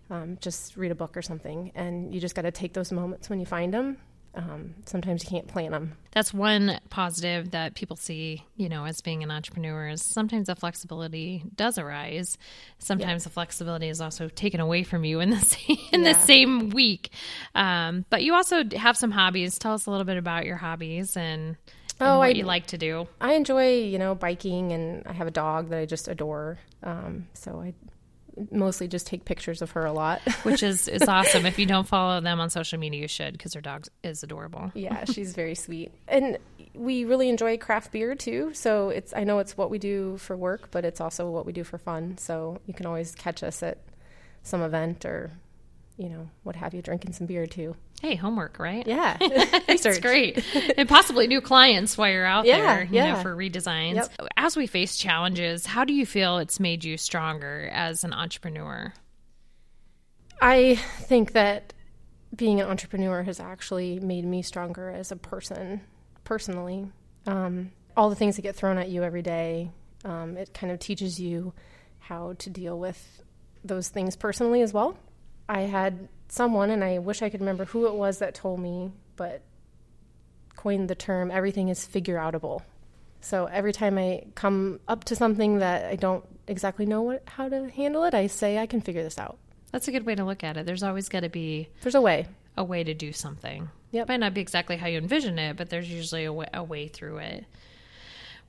um, 0.10 0.38
just 0.42 0.76
read 0.78 0.92
a 0.92 0.96
book 0.96 1.16
or 1.18 1.22
something. 1.22 1.72
And 1.76 2.14
you 2.14 2.20
just 2.20 2.36
got 2.36 2.44
to 2.44 2.52
take 2.52 2.74
those 2.74 2.92
moments 2.92 3.30
when 3.30 3.40
you 3.40 3.46
find 3.46 3.74
them. 3.74 3.98
Um, 4.36 4.74
sometimes 4.88 5.24
you 5.24 5.30
can't 5.30 5.48
plan 5.48 5.70
them. 5.72 5.96
That's 6.12 6.34
one 6.34 6.80
positive 6.90 7.52
that 7.52 7.76
people 7.76 7.96
see, 7.96 8.44
you 8.58 8.68
know, 8.68 8.84
as 8.86 9.00
being 9.00 9.22
an 9.22 9.30
entrepreneur 9.30 9.90
is 9.90 10.04
sometimes 10.04 10.48
the 10.48 10.56
flexibility 10.56 11.44
does 11.56 11.78
arise. 11.78 12.40
Sometimes 12.80 13.26
the 13.26 13.30
flexibility 13.30 13.90
is 13.90 14.02
also 14.02 14.30
taken 14.30 14.60
away 14.60 14.82
from 14.82 15.04
you 15.04 15.20
in 15.20 15.30
the 15.30 15.38
same, 15.40 15.78
in 15.92 16.04
Yeah. 16.04 16.14
the 16.14 16.20
same 16.22 16.70
week. 16.72 17.12
Um, 17.54 18.06
but 18.10 18.24
you 18.24 18.34
also 18.34 18.64
have 18.76 18.98
some 18.98 19.12
hobbies. 19.12 19.60
Tell 19.60 19.74
us 19.76 19.86
a 19.86 19.92
little 19.92 20.06
bit 20.06 20.18
about 20.18 20.46
your 20.48 20.58
hobbies 20.58 21.16
and, 21.16 21.50
and 21.50 21.58
Oh, 22.02 22.18
what 22.18 22.30
I- 22.30 22.30
you 22.30 22.44
like 22.46 22.66
to 22.68 22.78
do. 22.80 23.08
I 23.22 23.34
enjoy, 23.34 23.84
you 23.84 24.00
know, 24.00 24.16
biking, 24.16 24.72
and 24.72 25.06
I 25.06 25.14
have 25.14 25.28
a 25.28 25.32
dog 25.32 25.70
that 25.70 25.78
I 25.78 25.86
just 25.86 26.08
adore. 26.08 26.58
Um, 26.82 27.28
so 27.36 27.62
I 27.62 27.76
mostly 28.52 28.88
just 28.88 29.08
take 29.08 29.26
pictures 29.26 29.62
of 29.62 29.72
her 29.72 29.86
a 29.86 29.94
lot. 29.94 30.22
which 30.44 30.64
is 30.64 30.88
is 30.88 31.04
awesome. 31.04 31.46
If 31.46 31.60
you 31.60 31.66
don't 31.66 31.88
follow 31.88 32.20
them 32.22 32.40
on 32.40 32.50
social 32.50 32.80
media, 32.80 33.02
you 33.02 33.08
should 33.08 33.34
because 33.34 33.54
her 33.54 33.62
dog 33.62 33.88
is 34.04 34.24
adorable. 34.24 34.72
yeah, 34.74 35.06
she's 35.12 35.34
very 35.34 35.56
sweet. 35.56 35.92
And 36.08 36.38
we 36.74 37.06
really 37.06 37.30
enjoy 37.30 37.58
craft 37.58 37.92
beer 37.92 38.16
too. 38.16 38.54
So 38.54 38.90
it's 38.90 39.14
I 39.16 39.24
know 39.24 39.40
it's 39.40 39.58
what 39.58 39.70
we 39.70 39.80
do 39.80 40.18
for 40.18 40.36
work, 40.36 40.70
but 40.72 40.86
it's 40.86 41.02
also 41.02 41.30
what 41.30 41.46
we 41.46 41.54
do 41.54 41.64
for 41.64 41.78
fun. 41.78 42.18
So 42.18 42.60
you 42.66 42.74
can 42.74 42.86
always 42.86 43.16
catch 43.16 43.44
us 43.44 43.62
at 43.64 43.78
some 44.44 44.62
event 44.62 45.06
or 45.06 45.32
you 45.98 46.10
know, 46.10 46.30
what 46.44 46.56
have 46.56 46.74
you 46.74 46.82
drinking 46.82 47.14
some 47.14 47.28
beer 47.28 47.46
too. 47.46 47.76
Hey, 48.02 48.16
homework, 48.16 48.60
right? 48.60 48.86
Yeah. 48.86 49.18
It's 49.22 49.86
Research. 49.86 50.02
great. 50.02 50.44
and 50.78 50.90
possibly 50.90 51.28
new 51.28 51.40
clients 51.42 51.98
while 51.98 52.10
you're 52.10 52.26
out 52.26 52.46
Yeah, 52.46 52.76
there, 52.76 52.84
you 52.86 53.00
know, 53.00 53.06
yeah. 53.06 53.22
for 53.22 53.36
redesigns. 53.36 53.96
Yep. 53.96 54.12
As 54.36 54.58
we 54.58 54.68
face 54.68 54.98
challenges, 54.98 55.66
how 55.66 55.84
do 55.86 55.94
you 55.94 56.06
feel 56.06 56.38
it's 56.40 56.60
made 56.60 56.84
you 56.84 56.98
stronger 56.98 57.70
as 57.72 58.04
an 58.04 58.12
entrepreneur? 58.14 58.94
I 60.42 60.76
think 61.02 61.34
that 61.34 61.74
being 62.36 62.60
an 62.60 62.68
entrepreneur 62.68 63.24
has 63.24 63.40
actually 63.40 64.00
made 64.00 64.26
me 64.26 64.42
stronger 64.42 64.90
as 64.90 65.12
a 65.12 65.16
person, 65.16 65.82
personally. 66.24 66.88
Um, 67.26 67.72
all 67.96 68.10
the 68.10 68.16
things 68.16 68.36
that 68.36 68.42
get 68.42 68.56
thrown 68.56 68.78
at 68.78 68.90
you 68.90 69.04
every 69.04 69.22
day, 69.22 69.72
um, 70.04 70.36
it 70.38 70.54
kind 70.54 70.74
of 70.74 70.80
teaches 70.80 71.20
you 71.20 71.54
how 72.00 72.34
to 72.40 72.50
deal 72.50 72.78
with 72.78 73.22
those 73.64 73.88
things 73.88 74.16
personally 74.16 74.62
as 74.62 74.74
well. 74.74 74.98
I 75.48 75.62
had 75.62 76.08
someone, 76.30 76.70
and 76.70 76.84
I 76.84 77.00
wish 77.00 77.22
I 77.22 77.30
could 77.30 77.42
remember 77.42 77.66
who 77.66 77.88
it 77.88 77.94
was 77.94 78.20
that 78.20 78.34
told 78.34 78.60
me, 78.60 78.92
but 79.16 79.42
coined 80.56 80.90
the 80.90 80.96
term 80.96 81.32
everything 81.32 81.70
is 81.70 81.86
figure 81.86 82.18
outable. 82.18 82.62
So 83.22 83.46
every 83.46 83.74
time 83.74 83.98
I 83.98 84.26
come 84.36 84.80
up 84.88 85.06
to 85.06 85.16
something 85.16 85.60
that 85.60 85.86
I 85.86 85.96
don't 85.96 86.26
exactly 86.48 86.86
know 86.86 87.02
what, 87.02 87.24
how 87.26 87.48
to 87.50 87.70
handle 87.70 88.04
it, 88.04 88.14
I 88.14 88.28
say 88.28 88.58
I 88.58 88.66
can 88.66 88.82
figure 88.82 89.04
this 89.04 89.18
out. 89.18 89.38
That's 89.72 89.88
a 89.88 89.92
good 89.92 90.06
way 90.06 90.16
to 90.16 90.26
look 90.26 90.44
at 90.44 90.58
it. 90.58 90.66
There's 90.66 90.84
always 90.84 91.10
got 91.10 91.22
to 91.22 91.30
be 91.30 91.70
There's 91.82 91.96
a 91.96 92.02
way. 92.02 92.28
a 92.58 92.64
way 92.64 92.84
to 92.84 92.94
do 92.94 93.12
something. 93.14 93.70
Yep. 93.92 94.08
It 94.08 94.12
might 94.12 94.20
not 94.20 94.34
be 94.34 94.42
exactly 94.42 94.78
how 94.78 94.88
you 94.88 94.98
envision 94.98 95.40
it, 95.40 95.56
but 95.56 95.70
there's 95.70 95.90
usually 95.90 96.26
a 96.26 96.34
way, 96.34 96.48
a 96.54 96.64
way 96.64 96.88
through 96.88 97.18
it. 97.18 97.46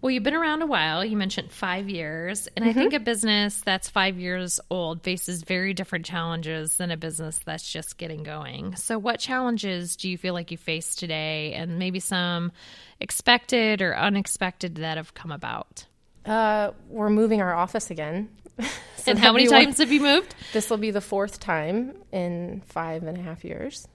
Well, 0.00 0.10
you've 0.10 0.22
been 0.22 0.34
around 0.34 0.60
a 0.60 0.66
while. 0.66 1.02
You 1.02 1.16
mentioned 1.16 1.50
five 1.50 1.88
years. 1.88 2.46
And 2.56 2.64
I 2.64 2.74
think 2.74 2.92
a 2.92 3.00
business 3.00 3.62
that's 3.64 3.88
five 3.88 4.18
years 4.18 4.60
old 4.70 5.02
faces 5.02 5.42
very 5.42 5.72
different 5.72 6.04
challenges 6.04 6.76
than 6.76 6.90
a 6.90 6.96
business 6.96 7.40
that's 7.44 7.70
just 7.72 7.96
getting 7.96 8.22
going. 8.22 8.76
So, 8.76 8.98
what 8.98 9.18
challenges 9.18 9.96
do 9.96 10.10
you 10.10 10.18
feel 10.18 10.34
like 10.34 10.50
you 10.50 10.58
face 10.58 10.94
today, 10.94 11.54
and 11.54 11.78
maybe 11.78 12.00
some 12.00 12.52
expected 13.00 13.80
or 13.80 13.96
unexpected 13.96 14.76
that 14.76 14.96
have 14.98 15.14
come 15.14 15.32
about? 15.32 15.86
Uh, 16.26 16.72
we're 16.88 17.10
moving 17.10 17.40
our 17.40 17.54
office 17.54 17.90
again. 17.90 18.28
So 18.96 19.10
and 19.10 19.18
how 19.20 19.34
many 19.34 19.44
be 19.44 19.50
one- 19.52 19.64
times 19.64 19.78
have 19.78 19.92
you 19.92 20.00
moved? 20.00 20.34
This 20.54 20.70
will 20.70 20.78
be 20.78 20.90
the 20.90 21.02
fourth 21.02 21.38
time 21.38 21.92
in 22.10 22.62
five 22.64 23.02
and 23.02 23.18
a 23.18 23.20
half 23.20 23.44
years. 23.44 23.86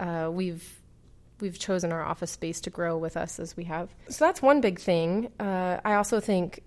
Uh, 0.00 0.30
we've 0.32 0.68
we've 1.40 1.58
chosen 1.58 1.92
our 1.92 2.04
office 2.04 2.30
space 2.30 2.60
to 2.62 2.70
grow 2.70 2.96
with 2.96 3.16
us 3.16 3.38
as 3.38 3.56
we 3.56 3.64
have. 3.64 3.94
So 4.08 4.24
that's 4.24 4.42
one 4.42 4.60
big 4.60 4.80
thing. 4.80 5.30
Uh, 5.38 5.78
I 5.84 5.94
also 5.94 6.20
think 6.20 6.62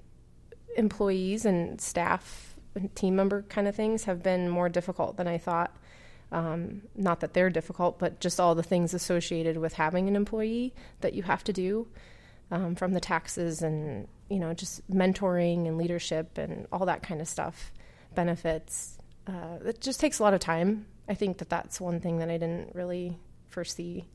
employees 0.78 1.46
and 1.46 1.80
staff 1.82 2.56
and 2.76 2.94
team 2.96 3.16
member 3.16 3.44
kind 3.44 3.68
of 3.68 3.76
things 3.76 4.06
have 4.06 4.24
been 4.24 4.50
more 4.50 4.70
difficult 4.70 5.18
than 5.18 5.28
I 5.28 5.38
thought. 5.38 5.76
Um, 6.32 6.84
not 6.96 7.20
that 7.20 7.34
they're 7.34 7.50
difficult, 7.50 8.00
but 8.00 8.22
just 8.22 8.40
all 8.40 8.56
the 8.56 8.64
things 8.64 8.94
associated 8.94 9.58
with 9.58 9.74
having 9.74 10.08
an 10.08 10.16
employee 10.16 10.74
that 11.02 11.14
you 11.14 11.24
have 11.24 11.44
to 11.44 11.54
do 11.54 11.88
um, 12.52 12.76
from 12.76 12.94
the 12.94 13.02
taxes 13.02 13.62
and 13.62 14.08
you 14.30 14.40
know 14.40 14.54
just 14.54 14.90
mentoring 14.90 15.68
and 15.68 15.78
leadership 15.78 16.38
and 16.38 16.68
all 16.72 16.86
that 16.86 17.04
kind 17.04 17.20
of 17.20 17.28
stuff, 17.28 17.74
benefits. 18.16 18.98
Uh, 19.28 19.58
it 19.66 19.82
just 19.82 20.00
takes 20.00 20.20
a 20.20 20.24
lot 20.24 20.34
of 20.34 20.40
time. 20.40 20.86
I 21.10 21.16
think 21.16 21.40
that 21.40 21.50
that's 21.50 21.82
one 21.82 22.00
thing 22.00 22.20
that 22.20 22.30
I 22.30 22.38
didn't 22.38 22.74
really 22.74 23.20
foresee. 23.50 24.06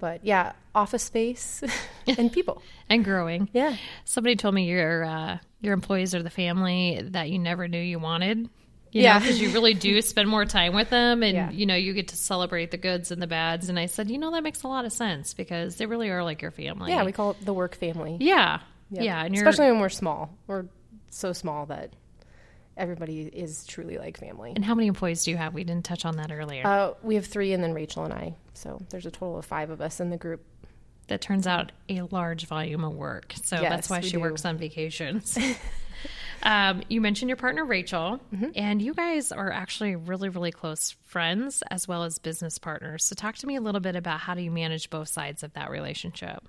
But 0.00 0.24
yeah, 0.24 0.52
office 0.74 1.02
space 1.04 1.62
and 2.06 2.32
people. 2.32 2.62
And 2.88 3.04
growing. 3.04 3.48
Yeah. 3.52 3.76
Somebody 4.04 4.34
told 4.34 4.52
me 4.54 4.64
your 4.68 5.04
uh, 5.04 5.38
your 5.60 5.74
employees 5.74 6.12
are 6.16 6.22
the 6.24 6.30
family 6.30 7.00
that 7.10 7.30
you 7.30 7.38
never 7.38 7.68
knew 7.68 7.78
you 7.80 8.00
wanted. 8.00 8.38
You 8.90 9.02
Yeah. 9.02 9.20
because 9.20 9.40
you 9.40 9.50
really 9.50 9.74
do 9.74 10.02
spend 10.12 10.28
more 10.28 10.44
time 10.44 10.74
with 10.74 10.90
them, 10.90 11.22
and 11.22 11.34
Yeah. 11.36 11.50
you 11.52 11.66
know 11.66 11.76
you 11.76 11.92
get 11.92 12.08
to 12.08 12.16
celebrate 12.16 12.72
the 12.72 12.76
goods 12.78 13.12
and 13.12 13.22
the 13.22 13.28
bads. 13.28 13.68
And 13.68 13.78
I 13.78 13.86
said, 13.86 14.10
you 14.10 14.18
know, 14.18 14.32
that 14.32 14.42
makes 14.42 14.64
a 14.64 14.68
lot 14.68 14.84
of 14.86 14.92
sense 14.92 15.34
because 15.34 15.76
they 15.76 15.86
really 15.86 16.08
are 16.10 16.24
like 16.24 16.42
your 16.42 16.50
family. 16.50 16.90
Yeah, 16.90 17.04
we 17.04 17.12
call 17.12 17.30
it 17.30 17.44
the 17.44 17.52
work 17.54 17.76
family. 17.76 18.16
yeah, 18.18 18.58
Yep. 18.90 19.04
yeah, 19.04 19.24
and 19.24 19.36
especially 19.36 19.70
when 19.70 19.78
we're 19.78 19.88
small. 19.88 20.36
We're 20.48 20.64
so 21.10 21.32
small 21.32 21.66
that 21.66 21.92
everybody 22.80 23.22
is 23.22 23.64
truly 23.66 23.98
like 23.98 24.18
family. 24.18 24.52
And 24.56 24.64
how 24.64 24.74
many 24.74 24.88
employees 24.88 25.24
do 25.24 25.30
you 25.30 25.36
have? 25.36 25.54
We 25.54 25.62
didn't 25.64 25.84
touch 25.84 26.04
on 26.04 26.16
that 26.16 26.32
earlier. 26.32 26.66
Uh, 26.66 26.94
we 27.02 27.14
have 27.14 27.26
three, 27.26 27.52
and 27.52 27.62
then 27.62 27.74
Rachel 27.74 28.04
and 28.04 28.12
I. 28.12 28.34
So 28.54 28.80
there's 28.90 29.06
a 29.06 29.10
total 29.10 29.38
of 29.38 29.44
five 29.44 29.70
of 29.70 29.80
us 29.80 30.00
in 30.00 30.10
the 30.10 30.16
group. 30.16 30.44
that 31.08 31.20
turns 31.20 31.46
out 31.46 31.72
a 31.88 32.02
large 32.02 32.46
volume 32.46 32.84
of 32.84 32.94
work. 32.94 33.34
So 33.42 33.56
that's 33.56 33.88
why 33.90 34.00
she 34.00 34.12
do. 34.12 34.20
works 34.20 34.44
on 34.44 34.56
vacations. 34.58 35.38
um, 36.42 36.82
you 36.88 37.00
mentioned 37.00 37.28
your 37.28 37.36
partner, 37.36 37.64
Rachel, 37.64 38.20
Mm-hmm. 38.34 38.50
and 38.54 38.80
you 38.80 38.94
guys 38.94 39.30
are 39.32 39.50
actually 39.50 39.96
really, 39.96 40.28
really 40.28 40.52
close 40.52 40.96
friends 41.04 41.62
as 41.70 41.86
well 41.86 42.02
as 42.04 42.18
business 42.18 42.58
partners. 42.58 43.04
So, 43.04 43.14
talk 43.14 43.36
to 43.36 43.46
me 43.46 43.56
a 43.56 43.60
little 43.60 43.80
bit 43.80 43.96
about 43.96 44.20
how 44.20 44.34
do 44.34 44.40
you 44.42 44.50
manage 44.50 44.88
both 44.90 45.08
sides 45.08 45.42
of 45.42 45.52
that 45.54 45.70
relationship? 45.70 46.42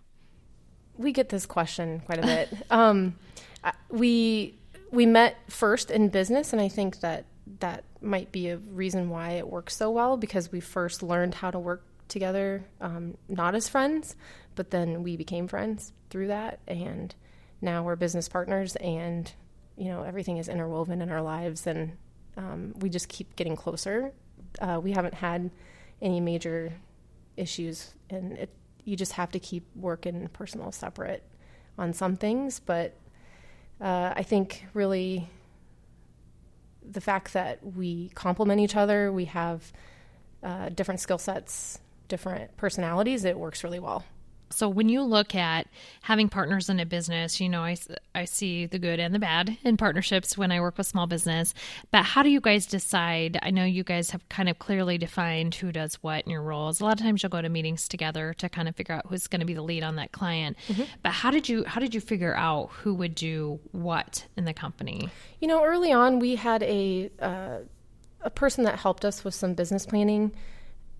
we 0.98 1.12
get 1.14 1.30
this 1.30 1.48
question 1.48 2.00
quite 2.06 2.20
a 2.20 2.22
bit. 2.22 2.54
um, 2.70 3.16
we 3.90 4.54
we 4.92 5.06
met 5.06 5.38
first 5.50 5.90
in 5.90 6.10
business, 6.10 6.54
and 6.54 6.62
I 6.62 6.68
think 6.68 7.00
that 7.00 7.26
that 7.60 7.84
might 8.02 8.32
be 8.32 8.50
a 8.50 8.58
reason 8.58 9.10
why 9.10 9.32
it 9.32 9.48
works 9.48 9.76
so 9.76 9.90
well 9.90 10.18
because 10.18 10.52
we 10.52 10.60
first 10.60 11.02
learned 11.02 11.36
how 11.36 11.52
to 11.52 11.60
work 11.60 11.84
together, 12.08 12.66
um, 12.82 13.18
not 13.30 13.56
as 13.56 13.70
friends, 13.70 14.16
but 14.56 14.72
then 14.72 15.02
we 15.02 15.16
became 15.16 15.48
friends 15.48 15.94
through 16.10 16.28
that, 16.28 16.60
and 16.68 17.16
now 17.62 17.84
we're 17.84 17.96
business 17.96 18.28
partners, 18.28 18.76
and 18.78 19.32
you 19.78 19.86
know 19.86 20.04
everything 20.04 20.38
is 20.38 20.50
interwoven 20.50 21.02
in 21.02 21.10
our 21.10 21.22
lives, 21.22 21.66
and 21.66 21.98
um, 22.38 22.74
we 22.80 22.90
just 22.90 23.08
keep 23.08 23.36
getting 23.36 23.56
closer. 23.56 24.12
Uh, 24.60 24.80
we 24.82 24.92
haven't 24.92 25.14
had 25.14 25.50
any 26.02 26.20
major 26.20 26.74
issues, 27.38 27.94
and 28.10 28.34
it, 28.34 28.50
you 28.84 28.98
just 28.98 29.14
have 29.14 29.32
to 29.32 29.40
keep 29.40 29.66
work 29.76 30.06
and 30.06 30.32
personal 30.34 30.72
separate 30.72 31.24
on 31.78 31.94
some 31.94 32.18
things. 32.18 32.60
But 32.60 32.96
uh, 33.82 34.14
I 34.16 34.24
think 34.24 34.66
really 34.74 35.28
the 36.88 37.02
fact 37.02 37.34
that 37.34 37.60
we 37.76 38.10
complement 38.16 38.60
each 38.60 38.76
other, 38.76 39.12
we 39.12 39.26
have 39.26 39.72
uh, 40.44 40.70
different 40.70 41.00
skill 41.00 41.18
sets, 41.18 41.80
different 42.08 42.56
personalities, 42.58 43.26
it 43.26 43.38
works 43.38 43.64
really 43.64 43.80
well. 43.80 44.04
So, 44.52 44.70
when 44.70 44.90
you 44.90 45.02
look 45.04 45.36
at 45.36 45.68
having 46.02 46.30
partners 46.30 46.70
in 46.70 46.80
a 46.80 46.86
business, 46.86 47.40
you 47.40 47.50
know, 47.50 47.62
I, 47.62 47.78
I 48.14 48.26
see 48.26 48.66
the 48.66 48.80
good 48.80 49.00
and 49.00 49.14
the 49.14 49.20
bad 49.20 49.58
in 49.64 49.78
partnerships 49.78 50.38
when 50.38 50.52
I 50.52 50.60
work 50.60 50.78
with 50.78 50.88
small 50.88 51.08
business. 51.08 51.54
But 51.92 52.04
how 52.04 52.24
do 52.24 52.30
you 52.30 52.42
guys 52.42 52.66
decide? 52.66 53.40
I 53.42 53.52
know 53.52 53.66
you 53.66 53.84
guys 53.84 54.12
have 54.12 54.28
kind 54.30 54.50
of 54.50 54.60
clearly 54.60 54.98
defined 54.98 55.56
who 55.56 55.72
does 55.72 55.96
what 55.96 56.26
in 56.26 56.32
your 56.32 56.42
roles. 56.42 56.80
A 56.82 56.86
lot 56.86 57.00
of 57.00 57.06
times 57.06 57.24
you'll 57.24 57.30
go 57.30 57.42
to 57.42 57.50
meetings 57.50 57.88
together 57.88 58.34
to 58.36 58.50
kind 58.50 58.68
of 58.68 58.76
figure 58.76 58.96
out 58.96 59.06
who's 59.08 59.28
going 59.28 59.40
to 59.40 59.46
be 59.46 59.54
the 59.54 59.62
lead 59.62 59.84
on 59.84 59.96
that 59.96 60.12
client. 60.12 60.58
But 61.04 61.12
how 61.12 61.32
did 61.32 61.48
you 61.50 61.64
how 61.66 61.80
did 61.80 61.94
you 61.94 62.02
figure 62.02 62.36
out 62.36 62.70
who 62.72 62.94
would 62.96 63.16
do 63.16 63.60
what 63.72 64.26
in 64.38 64.46
the 64.46 64.54
company? 64.54 65.10
You 65.40 65.48
know, 65.48 65.64
early 65.64 65.92
on, 65.92 66.20
we 66.20 66.36
had 66.36 66.64
a 66.64 67.10
uh, 67.20 67.58
a 68.22 68.30
person 68.30 68.64
that 68.66 68.80
helped 68.80 69.06
us 69.06 69.24
with 69.24 69.34
some 69.34 69.54
business 69.54 69.86
planning 69.86 70.32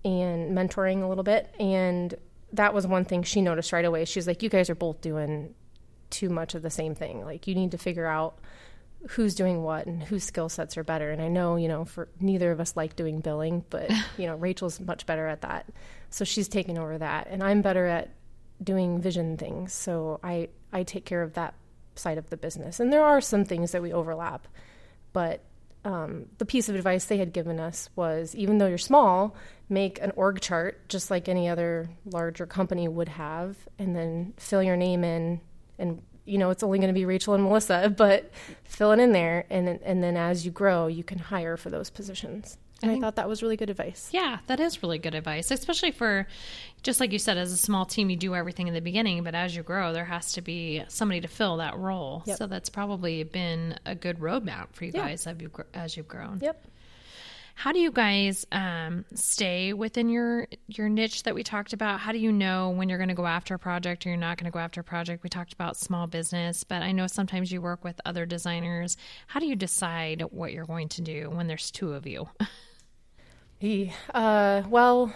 and 0.04 0.56
mentoring 0.56 1.02
a 1.02 1.06
little 1.06 1.24
bit, 1.24 1.54
and 1.60 2.14
that 2.52 2.74
was 2.74 2.86
one 2.86 3.04
thing 3.04 3.22
she 3.22 3.40
noticed 3.40 3.72
right 3.72 3.84
away. 3.84 4.04
She's 4.04 4.26
like, 4.26 4.42
"You 4.42 4.48
guys 4.48 4.70
are 4.70 4.74
both 4.74 5.00
doing 5.00 5.54
too 6.10 6.28
much 6.28 6.54
of 6.54 6.62
the 6.62 6.70
same 6.70 6.94
thing. 6.94 7.24
Like, 7.24 7.46
you 7.46 7.54
need 7.54 7.70
to 7.70 7.78
figure 7.78 8.06
out 8.06 8.38
who's 9.10 9.34
doing 9.34 9.62
what 9.62 9.86
and 9.86 10.02
whose 10.02 10.24
skill 10.24 10.48
sets 10.48 10.76
are 10.76 10.84
better." 10.84 11.10
And 11.10 11.22
I 11.22 11.28
know, 11.28 11.56
you 11.56 11.68
know, 11.68 11.84
for 11.84 12.08
neither 12.20 12.50
of 12.50 12.60
us 12.60 12.76
like 12.76 12.96
doing 12.96 13.20
billing, 13.20 13.64
but 13.70 13.90
you 14.18 14.26
know, 14.26 14.36
Rachel's 14.36 14.80
much 14.80 15.06
better 15.06 15.26
at 15.26 15.42
that, 15.42 15.66
so 16.10 16.24
she's 16.24 16.48
taken 16.48 16.78
over 16.78 16.98
that, 16.98 17.28
and 17.30 17.42
I'm 17.42 17.62
better 17.62 17.86
at 17.86 18.10
doing 18.62 19.00
vision 19.00 19.36
things. 19.36 19.72
So 19.72 20.20
I 20.22 20.48
I 20.72 20.82
take 20.82 21.04
care 21.04 21.22
of 21.22 21.34
that 21.34 21.54
side 21.94 22.18
of 22.18 22.30
the 22.30 22.36
business. 22.36 22.80
And 22.80 22.92
there 22.92 23.04
are 23.04 23.20
some 23.20 23.44
things 23.44 23.72
that 23.72 23.82
we 23.82 23.92
overlap, 23.92 24.48
but 25.12 25.42
um, 25.84 26.26
the 26.38 26.44
piece 26.44 26.68
of 26.68 26.74
advice 26.74 27.06
they 27.06 27.18
had 27.18 27.32
given 27.32 27.58
us 27.58 27.90
was 27.96 28.34
even 28.34 28.58
though 28.58 28.66
you're 28.66 28.78
small, 28.78 29.34
make 29.68 30.00
an 30.00 30.12
org 30.16 30.40
chart 30.40 30.88
just 30.88 31.10
like 31.10 31.28
any 31.28 31.48
other 31.48 31.88
larger 32.04 32.46
company 32.46 32.86
would 32.86 33.08
have, 33.08 33.56
and 33.78 33.96
then 33.96 34.34
fill 34.36 34.62
your 34.62 34.76
name 34.76 35.02
in. 35.02 35.40
And 35.78 36.02
you 36.24 36.38
know 36.38 36.50
it's 36.50 36.62
only 36.62 36.78
going 36.78 36.92
to 36.92 36.98
be 36.98 37.04
Rachel 37.04 37.34
and 37.34 37.42
Melissa, 37.42 37.92
but 37.96 38.30
fill 38.64 38.92
it 38.92 39.00
in 39.00 39.12
there, 39.12 39.44
and 39.50 39.68
and 39.68 40.02
then 40.02 40.16
as 40.16 40.44
you 40.44 40.52
grow, 40.52 40.86
you 40.86 41.02
can 41.02 41.18
hire 41.18 41.56
for 41.56 41.70
those 41.70 41.90
positions. 41.90 42.58
And 42.82 42.90
I, 42.90 42.98
thought 43.00 43.16
that 43.16 43.28
was 43.28 43.42
really 43.42 43.56
good 43.56 43.70
advice. 43.70 44.08
Yeah, 44.12 44.38
that 44.48 44.58
is 44.60 44.82
really 44.82 44.98
good 44.98 45.14
advice, 45.14 45.50
especially 45.50 45.92
for 45.92 46.26
just 46.82 46.98
like 47.00 47.12
you 47.12 47.18
said, 47.18 47.38
as 47.38 47.52
a 47.52 47.56
small 47.56 47.84
team, 47.86 48.10
you 48.10 48.16
do 48.16 48.34
everything 48.34 48.66
in 48.68 48.74
the 48.74 48.80
beginning, 48.80 49.22
but 49.22 49.34
as 49.34 49.54
you 49.54 49.62
grow, 49.62 49.92
there 49.92 50.04
has 50.04 50.32
to 50.32 50.40
be 50.42 50.82
somebody 50.88 51.20
to 51.20 51.28
fill 51.28 51.58
that 51.58 51.76
role. 51.78 52.22
Yep. 52.26 52.38
So 52.38 52.46
that's 52.46 52.68
probably 52.68 53.22
been 53.22 53.78
a 53.86 53.94
good 53.94 54.18
roadmap 54.18 54.68
for 54.72 54.84
you 54.84 54.92
Yeah. 54.94 55.02
guys 55.08 55.26
as 55.26 55.36
you've, 55.40 55.52
as 55.74 55.96
you've 55.96 56.08
grown. 56.08 56.40
Yep. 56.42 56.66
How 57.54 57.70
do 57.72 57.78
you 57.78 57.92
guys 57.92 58.46
um, 58.50 59.04
stay 59.14 59.74
within 59.74 60.08
your 60.08 60.48
your 60.68 60.88
niche 60.88 61.24
that 61.24 61.34
we 61.34 61.42
talked 61.44 61.74
about? 61.74 62.00
How 62.00 62.10
do 62.10 62.18
you 62.18 62.32
know 62.32 62.70
when 62.70 62.88
you're 62.88 62.96
going 62.98 63.08
to 63.10 63.14
go 63.14 63.26
after 63.26 63.54
a 63.54 63.58
project 63.58 64.06
or 64.06 64.08
you're 64.08 64.16
not 64.18 64.38
going 64.38 64.46
to 64.46 64.50
go 64.50 64.58
after 64.58 64.80
a 64.80 64.84
project? 64.84 65.22
We 65.22 65.28
talked 65.28 65.52
about 65.52 65.76
small 65.76 66.06
business, 66.06 66.64
but 66.64 66.80
I 66.82 66.92
know 66.92 67.06
sometimes 67.06 67.52
you 67.52 67.60
work 67.60 67.84
with 67.84 68.00
other 68.06 68.24
designers. 68.24 68.96
How 69.26 69.38
do 69.38 69.46
you 69.46 69.54
decide 69.54 70.22
what 70.30 70.52
you're 70.54 70.64
going 70.64 70.88
to 70.88 71.02
do 71.02 71.28
when 71.30 71.46
there's 71.46 71.70
two 71.70 71.92
of 71.92 72.06
you? 72.06 72.26
Yeah. 73.62 73.92
Uh, 74.12 74.62
well, 74.68 75.14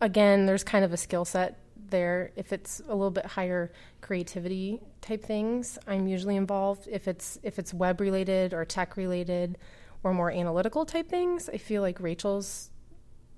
again, 0.00 0.46
there's 0.46 0.62
kind 0.62 0.84
of 0.84 0.92
a 0.92 0.96
skill 0.96 1.24
set 1.24 1.58
there. 1.88 2.30
If 2.36 2.52
it's 2.52 2.80
a 2.86 2.94
little 2.94 3.10
bit 3.10 3.26
higher 3.26 3.72
creativity 4.00 4.80
type 5.00 5.24
things, 5.24 5.80
I'm 5.88 6.06
usually 6.06 6.36
involved. 6.36 6.86
If 6.88 7.08
it's 7.08 7.40
if 7.42 7.58
it's 7.58 7.74
web 7.74 8.00
related 8.00 8.54
or 8.54 8.64
tech 8.64 8.96
related 8.96 9.58
or 10.04 10.14
more 10.14 10.30
analytical 10.30 10.86
type 10.86 11.08
things, 11.08 11.48
I 11.48 11.56
feel 11.56 11.82
like 11.82 11.98
Rachel's 11.98 12.70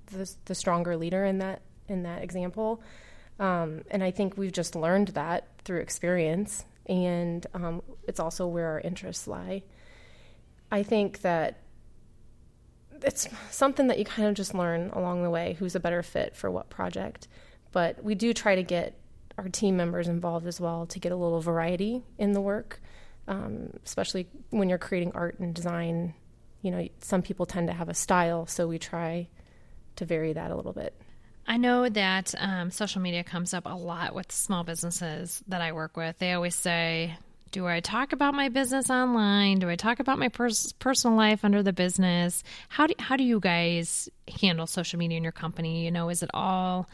the, 0.07 0.31
the 0.45 0.55
stronger 0.55 0.95
leader 0.99 1.25
in 1.25 1.39
that 1.39 1.63
in 1.89 2.03
that 2.03 2.23
example. 2.23 2.83
Um, 3.41 3.81
and 3.91 4.05
I 4.05 4.11
think 4.11 4.37
we've 4.37 4.53
just 4.53 4.77
learned 4.77 5.09
that 5.09 5.49
through 5.65 5.81
experience, 5.81 6.67
and 6.85 7.47
um, 7.55 7.81
it's 8.07 8.21
also 8.21 8.47
where 8.47 8.69
our 8.73 8.81
interests 8.81 9.27
lie. 9.27 9.63
I 10.71 10.83
think 10.83 11.23
that 11.23 11.62
it's 13.05 13.29
something 13.51 13.89
that 13.89 13.99
you 13.99 14.05
kind 14.05 14.29
of 14.29 14.35
just 14.35 14.55
learn 14.55 14.91
along 14.91 15.23
the 15.23 15.31
way 15.31 15.57
who's 15.59 15.75
a 15.75 15.81
better 15.81 16.03
fit 16.03 16.37
for 16.37 16.51
what 16.51 16.71
project. 16.71 17.29
But 17.73 18.03
we 18.03 18.15
do 18.15 18.33
try 18.35 18.55
to 18.55 18.63
get 18.63 18.99
our 19.39 19.49
team 19.49 19.77
members 19.77 20.09
involved 20.09 20.47
as 20.47 20.61
well 20.61 20.87
to 20.87 20.99
get 20.99 21.13
a 21.13 21.17
little 21.17 21.41
variety 21.41 22.03
in 22.19 22.33
the 22.33 22.41
work, 22.41 22.81
um, 23.29 23.71
especially 23.85 24.29
when 24.51 24.69
you're 24.69 24.79
creating 24.79 25.13
art 25.15 25.39
and 25.39 25.55
design. 25.55 26.15
You 26.61 26.71
know, 26.71 26.89
some 27.01 27.23
people 27.23 27.47
tend 27.47 27.69
to 27.69 27.75
have 27.75 27.89
a 27.89 27.95
style, 27.95 28.47
so 28.47 28.69
we 28.69 28.79
try 28.79 29.29
to 29.97 30.05
vary 30.05 30.33
that 30.33 30.51
a 30.51 30.57
little 30.57 30.73
bit. 30.73 30.95
I 31.47 31.57
know 31.57 31.89
that 31.89 32.35
um, 32.39 32.71
social 32.71 33.01
media 33.03 33.25
comes 33.25 33.53
up 33.53 33.67
a 33.67 33.75
lot 33.75 34.15
with 34.15 34.31
small 34.31 34.63
businesses 34.63 35.43
that 35.49 35.61
I 35.61 35.73
work 35.73 35.97
with. 35.97 36.19
They 36.19 36.33
always 36.33 36.55
say, 36.55 37.17
Do 37.53 37.67
I 37.67 37.81
talk 37.81 38.15
about 38.15 38.33
my 38.33 38.49
business 38.49 38.89
online? 38.89 39.59
Do 39.59 39.69
I 39.69 39.77
talk 39.77 40.01
about 40.01 40.19
my 40.19 40.29
pers- 40.29 40.73
personal 40.73 41.19
life 41.19 41.45
under 41.45 41.63
the 41.63 41.75
business? 41.75 42.43
How 42.71 42.87
do, 42.87 42.95
how 42.99 43.19
do 43.19 43.25
you 43.25 43.41
guys 43.41 44.09
handle 44.41 44.67
social 44.67 44.99
media 44.99 45.19
in 45.19 45.23
your 45.23 45.33
company? 45.33 45.85
You 45.85 45.91
know, 45.91 46.09
is 46.09 46.23
it 46.23 46.31
all, 46.33 46.89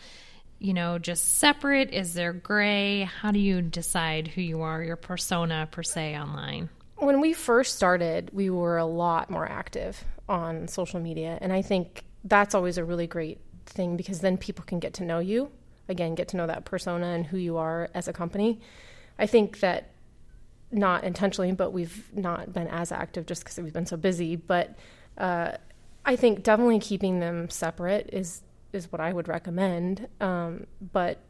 you 0.58 0.74
know, 0.74 0.98
just 0.98 1.36
separate? 1.36 1.92
Is 1.92 2.14
there 2.14 2.32
gray? 2.32 3.02
How 3.02 3.30
do 3.30 3.38
you 3.38 3.62
decide 3.62 4.26
who 4.26 4.40
you 4.40 4.62
are, 4.62 4.82
your 4.82 4.96
persona 4.96 5.68
per 5.70 5.84
se 5.84 6.18
online? 6.18 6.70
When 6.96 7.20
we 7.20 7.34
first 7.34 7.76
started, 7.76 8.30
we 8.32 8.50
were 8.50 8.78
a 8.78 8.84
lot 8.84 9.30
more 9.30 9.48
active 9.48 10.04
on 10.28 10.66
social 10.66 10.98
media. 10.98 11.38
And 11.40 11.52
I 11.52 11.62
think 11.62 12.02
that's 12.24 12.56
always 12.56 12.78
a 12.78 12.84
really 12.84 13.06
great 13.06 13.38
thing 13.66 13.96
because 13.96 14.22
then 14.22 14.36
people 14.36 14.64
can 14.64 14.80
get 14.80 14.94
to 14.94 15.04
know 15.04 15.20
you. 15.20 15.52
Again, 15.88 16.16
get 16.16 16.26
to 16.28 16.36
know 16.36 16.48
that 16.48 16.64
persona 16.64 17.06
and 17.06 17.24
who 17.24 17.36
you 17.36 17.58
are 17.58 17.90
as 17.94 18.08
a 18.08 18.12
company. 18.12 18.60
I 19.20 19.26
think 19.26 19.60
that 19.60 19.90
not 20.70 21.04
intentionally, 21.04 21.52
but 21.52 21.72
we've 21.72 22.08
not 22.14 22.52
been 22.52 22.68
as 22.68 22.92
active 22.92 23.26
just 23.26 23.42
because 23.42 23.58
we've 23.58 23.72
been 23.72 23.86
so 23.86 23.96
busy. 23.96 24.36
But 24.36 24.76
uh, 25.16 25.52
I 26.04 26.16
think 26.16 26.42
definitely 26.42 26.78
keeping 26.80 27.20
them 27.20 27.50
separate 27.50 28.10
is 28.12 28.42
is 28.72 28.92
what 28.92 29.00
I 29.00 29.12
would 29.12 29.28
recommend. 29.28 30.08
Um, 30.20 30.66
but 30.92 31.20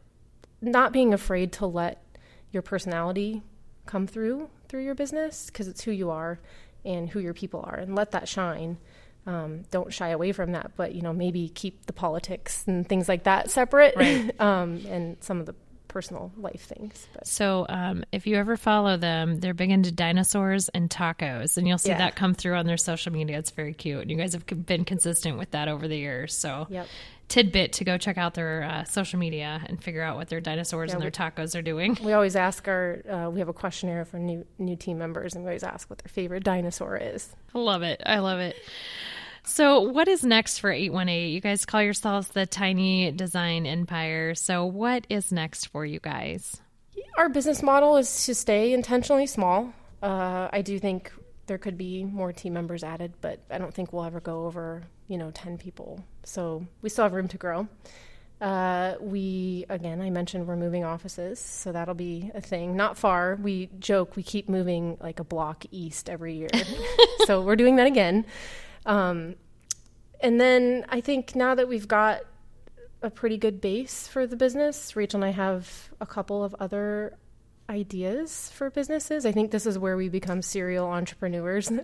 not 0.61 0.91
being 0.91 1.13
afraid 1.13 1.53
to 1.53 1.65
let 1.65 2.03
your 2.51 2.61
personality 2.61 3.43
come 3.85 4.07
through 4.07 4.49
through 4.67 4.83
your 4.83 4.95
business 4.95 5.47
because 5.47 5.67
it's 5.67 5.83
who 5.83 5.91
you 5.91 6.11
are 6.11 6.39
and 6.85 7.09
who 7.09 7.19
your 7.19 7.33
people 7.33 7.61
are, 7.65 7.75
and 7.75 7.95
let 7.95 8.11
that 8.11 8.27
shine. 8.27 8.77
Um, 9.25 9.63
don't 9.69 9.93
shy 9.93 10.09
away 10.09 10.31
from 10.31 10.53
that, 10.53 10.71
but 10.75 10.95
you 10.95 11.01
know 11.01 11.13
maybe 11.13 11.49
keep 11.49 11.85
the 11.85 11.93
politics 11.93 12.63
and 12.67 12.87
things 12.87 13.07
like 13.07 13.23
that 13.23 13.49
separate, 13.51 13.95
Right. 13.95 14.31
um, 14.41 14.81
and 14.87 15.17
some 15.21 15.39
of 15.39 15.45
the 15.45 15.55
personal 15.89 16.31
life 16.37 16.61
things. 16.61 17.05
But 17.13 17.27
So, 17.27 17.65
um, 17.67 18.05
if 18.13 18.25
you 18.25 18.37
ever 18.37 18.55
follow 18.55 18.95
them, 18.95 19.41
they're 19.41 19.53
big 19.53 19.71
into 19.71 19.91
dinosaurs 19.91 20.69
and 20.69 20.89
tacos, 20.89 21.57
and 21.57 21.67
you'll 21.67 21.77
see 21.77 21.89
Yeah. 21.89 21.97
that 21.97 22.15
come 22.15 22.33
through 22.33 22.55
on 22.55 22.65
their 22.65 22.77
social 22.77 23.11
media. 23.11 23.37
It's 23.37 23.51
very 23.51 23.73
cute, 23.73 24.01
and 24.03 24.09
you 24.11 24.15
guys 24.15 24.31
have 24.33 24.45
been 24.65 24.85
consistent 24.85 25.37
with 25.37 25.51
that 25.51 25.67
over 25.67 25.87
the 25.87 25.97
years. 25.97 26.33
So, 26.33 26.67
Yep. 26.69 26.87
tidbit 27.27 27.73
to 27.73 27.83
go 27.83 27.97
check 27.97 28.17
out 28.17 28.33
their 28.35 28.63
uh, 28.63 28.83
social 28.85 29.19
media 29.19 29.61
and 29.67 29.83
figure 29.83 30.01
out 30.01 30.15
what 30.15 30.29
their 30.29 30.39
dinosaurs 30.41 30.89
Yeah, 30.89 30.95
and 30.95 31.01
their 31.03 31.09
we- 31.09 31.11
tacos 31.43 31.57
are 31.57 31.61
doing. 31.61 31.97
We 32.03 32.13
always 32.13 32.35
ask 32.35 32.67
our, 32.67 32.99
uh, 33.09 33.29
we 33.29 33.39
have 33.39 33.49
a 33.49 33.53
questionnaire 33.53 34.05
for 34.05 34.17
new 34.17 34.45
new 34.57 34.75
team 34.75 34.97
members, 34.97 35.35
and 35.35 35.43
we 35.43 35.49
always 35.49 35.63
ask 35.63 35.89
what 35.89 35.99
their 35.99 36.09
favorite 36.09 36.43
dinosaur 36.43 36.97
is. 36.97 37.35
I 37.53 37.59
love 37.59 37.81
it. 37.83 38.01
I 38.05 38.19
love 38.19 38.39
it. 38.39 38.55
So, 39.49 39.81
what 39.81 40.07
is 40.07 40.23
next 40.23 40.59
for 40.59 40.71
818? 40.71 41.33
You 41.33 41.41
guys 41.41 41.65
call 41.65 41.81
yourselves 41.81 42.27
the 42.29 42.45
Tiny 42.45 43.11
Design 43.11 43.65
Empire. 43.65 44.35
So, 44.35 44.63
what 44.63 45.07
is 45.09 45.31
next 45.31 45.65
for 45.65 45.87
you 45.87 45.99
guys? 45.99 46.61
Our 47.17 47.29
business 47.29 47.63
model 47.63 47.97
is 47.97 48.27
to 48.27 48.35
stay 48.35 48.73
intentionally 48.73 49.25
small. 49.25 49.73
Uh, 50.03 50.49
I 50.53 50.61
do 50.61 50.77
think 50.77 51.11
there 51.47 51.57
could 51.57 51.79
be 51.79 52.03
more 52.03 52.31
team 52.31 52.53
members 52.53 52.83
added, 52.83 53.13
but 53.21 53.39
I 53.49 53.57
don't 53.57 53.73
think 53.73 53.91
we'll 53.91 54.03
ever 54.03 54.19
go 54.19 54.45
over, 54.45 54.83
you 55.07 55.17
know, 55.17 55.31
10 55.31 55.57
people. 55.57 56.05
So 56.23 56.67
we 56.83 56.89
still 56.89 57.05
have 57.05 57.13
room 57.13 57.27
to 57.29 57.37
grow. 57.37 57.67
Uh, 58.39 58.93
we, 59.01 59.65
again, 59.67 59.99
I 59.99 60.11
mentioned 60.11 60.47
we're 60.47 60.57
moving 60.57 60.83
offices, 60.83 61.39
so 61.39 61.71
that'll 61.71 61.95
be 61.95 62.29
a 62.35 62.39
thing. 62.39 62.75
Not 62.75 62.99
far. 62.99 63.35
We 63.41 63.71
joke 63.79 64.15
we 64.15 64.21
keep 64.21 64.47
moving 64.47 64.97
like 65.01 65.19
a 65.19 65.23
block 65.23 65.65
east 65.71 66.07
every 66.07 66.35
year. 66.35 66.49
so 67.25 67.41
we're 67.41 67.55
doing 67.55 67.77
that 67.77 67.87
again. 67.87 68.25
Um, 68.85 69.35
and 70.21 70.39
then 70.39 70.85
I 70.89 71.01
think 71.01 71.35
now 71.35 71.55
that 71.55 71.67
we've 71.67 71.87
got 71.87 72.21
a 73.01 73.09
pretty 73.09 73.37
good 73.37 73.61
base 73.61 74.07
for 74.07 74.27
the 74.27 74.35
business. 74.35 74.95
Rachel 74.95 75.23
and 75.23 75.25
I 75.25 75.31
have 75.31 75.89
a 76.01 76.05
couple 76.05 76.43
of 76.43 76.55
other 76.59 77.17
ideas 77.69 78.51
for 78.53 78.69
businesses. 78.69 79.25
I 79.25 79.31
think 79.31 79.51
this 79.51 79.65
is 79.65 79.77
where 79.77 79.95
we 79.95 80.09
become 80.09 80.41
serial 80.41 80.87
entrepreneurs. 80.87 81.71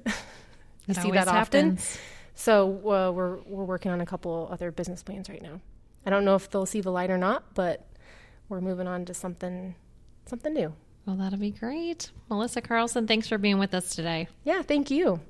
It 0.87 0.97
see 0.97 1.09
that 1.13 1.27
often. 1.27 1.69
happens. 1.71 1.97
So 2.35 2.77
uh, 2.87 3.11
we're 3.11 3.37
we're 3.47 3.63
working 3.63 3.91
on 3.91 4.01
a 4.01 4.05
couple 4.05 4.47
other 4.51 4.69
business 4.71 5.01
plans 5.01 5.29
right 5.29 5.41
now. 5.41 5.59
I 6.05 6.11
don't 6.11 6.25
know 6.25 6.35
if 6.35 6.51
they'll 6.51 6.67
see 6.67 6.81
the 6.81 6.91
light 6.91 7.09
or 7.09 7.17
not, 7.17 7.55
but 7.55 7.87
we're 8.49 8.61
moving 8.61 8.85
on 8.85 9.05
to 9.05 9.15
something 9.15 9.73
something 10.27 10.53
new. 10.53 10.75
Well, 11.07 11.15
that'll 11.15 11.39
be 11.39 11.49
great. 11.49 12.11
Melissa 12.29 12.61
Carlson, 12.61 13.07
thanks 13.07 13.27
for 13.27 13.39
being 13.39 13.57
with 13.57 13.73
us 13.73 13.95
today. 13.95 14.27
Yeah, 14.43 14.61
thank 14.61 14.91
you. 14.91 15.21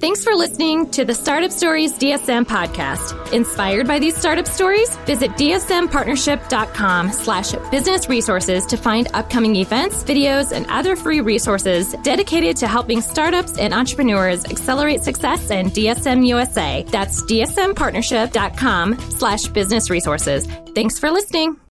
Thanks 0.00 0.22
for 0.22 0.34
listening 0.34 0.90
to 0.90 1.04
the 1.04 1.14
Startup 1.14 1.50
Stories 1.50 1.94
DSM 1.94 2.44
podcast. 2.44 3.32
Inspired 3.32 3.86
by 3.86 3.98
these 3.98 4.14
startup 4.14 4.46
stories? 4.46 4.94
Visit 5.06 5.30
dsmpartnership.com 5.32 7.12
slash 7.12 7.52
business 7.70 8.08
resources 8.08 8.66
to 8.66 8.76
find 8.76 9.08
upcoming 9.14 9.56
events, 9.56 10.04
videos, 10.04 10.52
and 10.52 10.66
other 10.66 10.94
free 10.94 11.20
resources 11.20 11.94
dedicated 12.02 12.56
to 12.58 12.66
helping 12.66 13.00
startups 13.00 13.56
and 13.56 13.72
entrepreneurs 13.72 14.44
accelerate 14.44 15.02
success 15.02 15.50
in 15.50 15.70
DSM 15.70 16.26
USA. 16.26 16.84
That's 16.88 17.22
dsmpartnership.com 17.22 19.00
slash 19.10 19.46
business 19.46 19.88
resources. 19.88 20.46
Thanks 20.74 20.98
for 20.98 21.10
listening. 21.10 21.63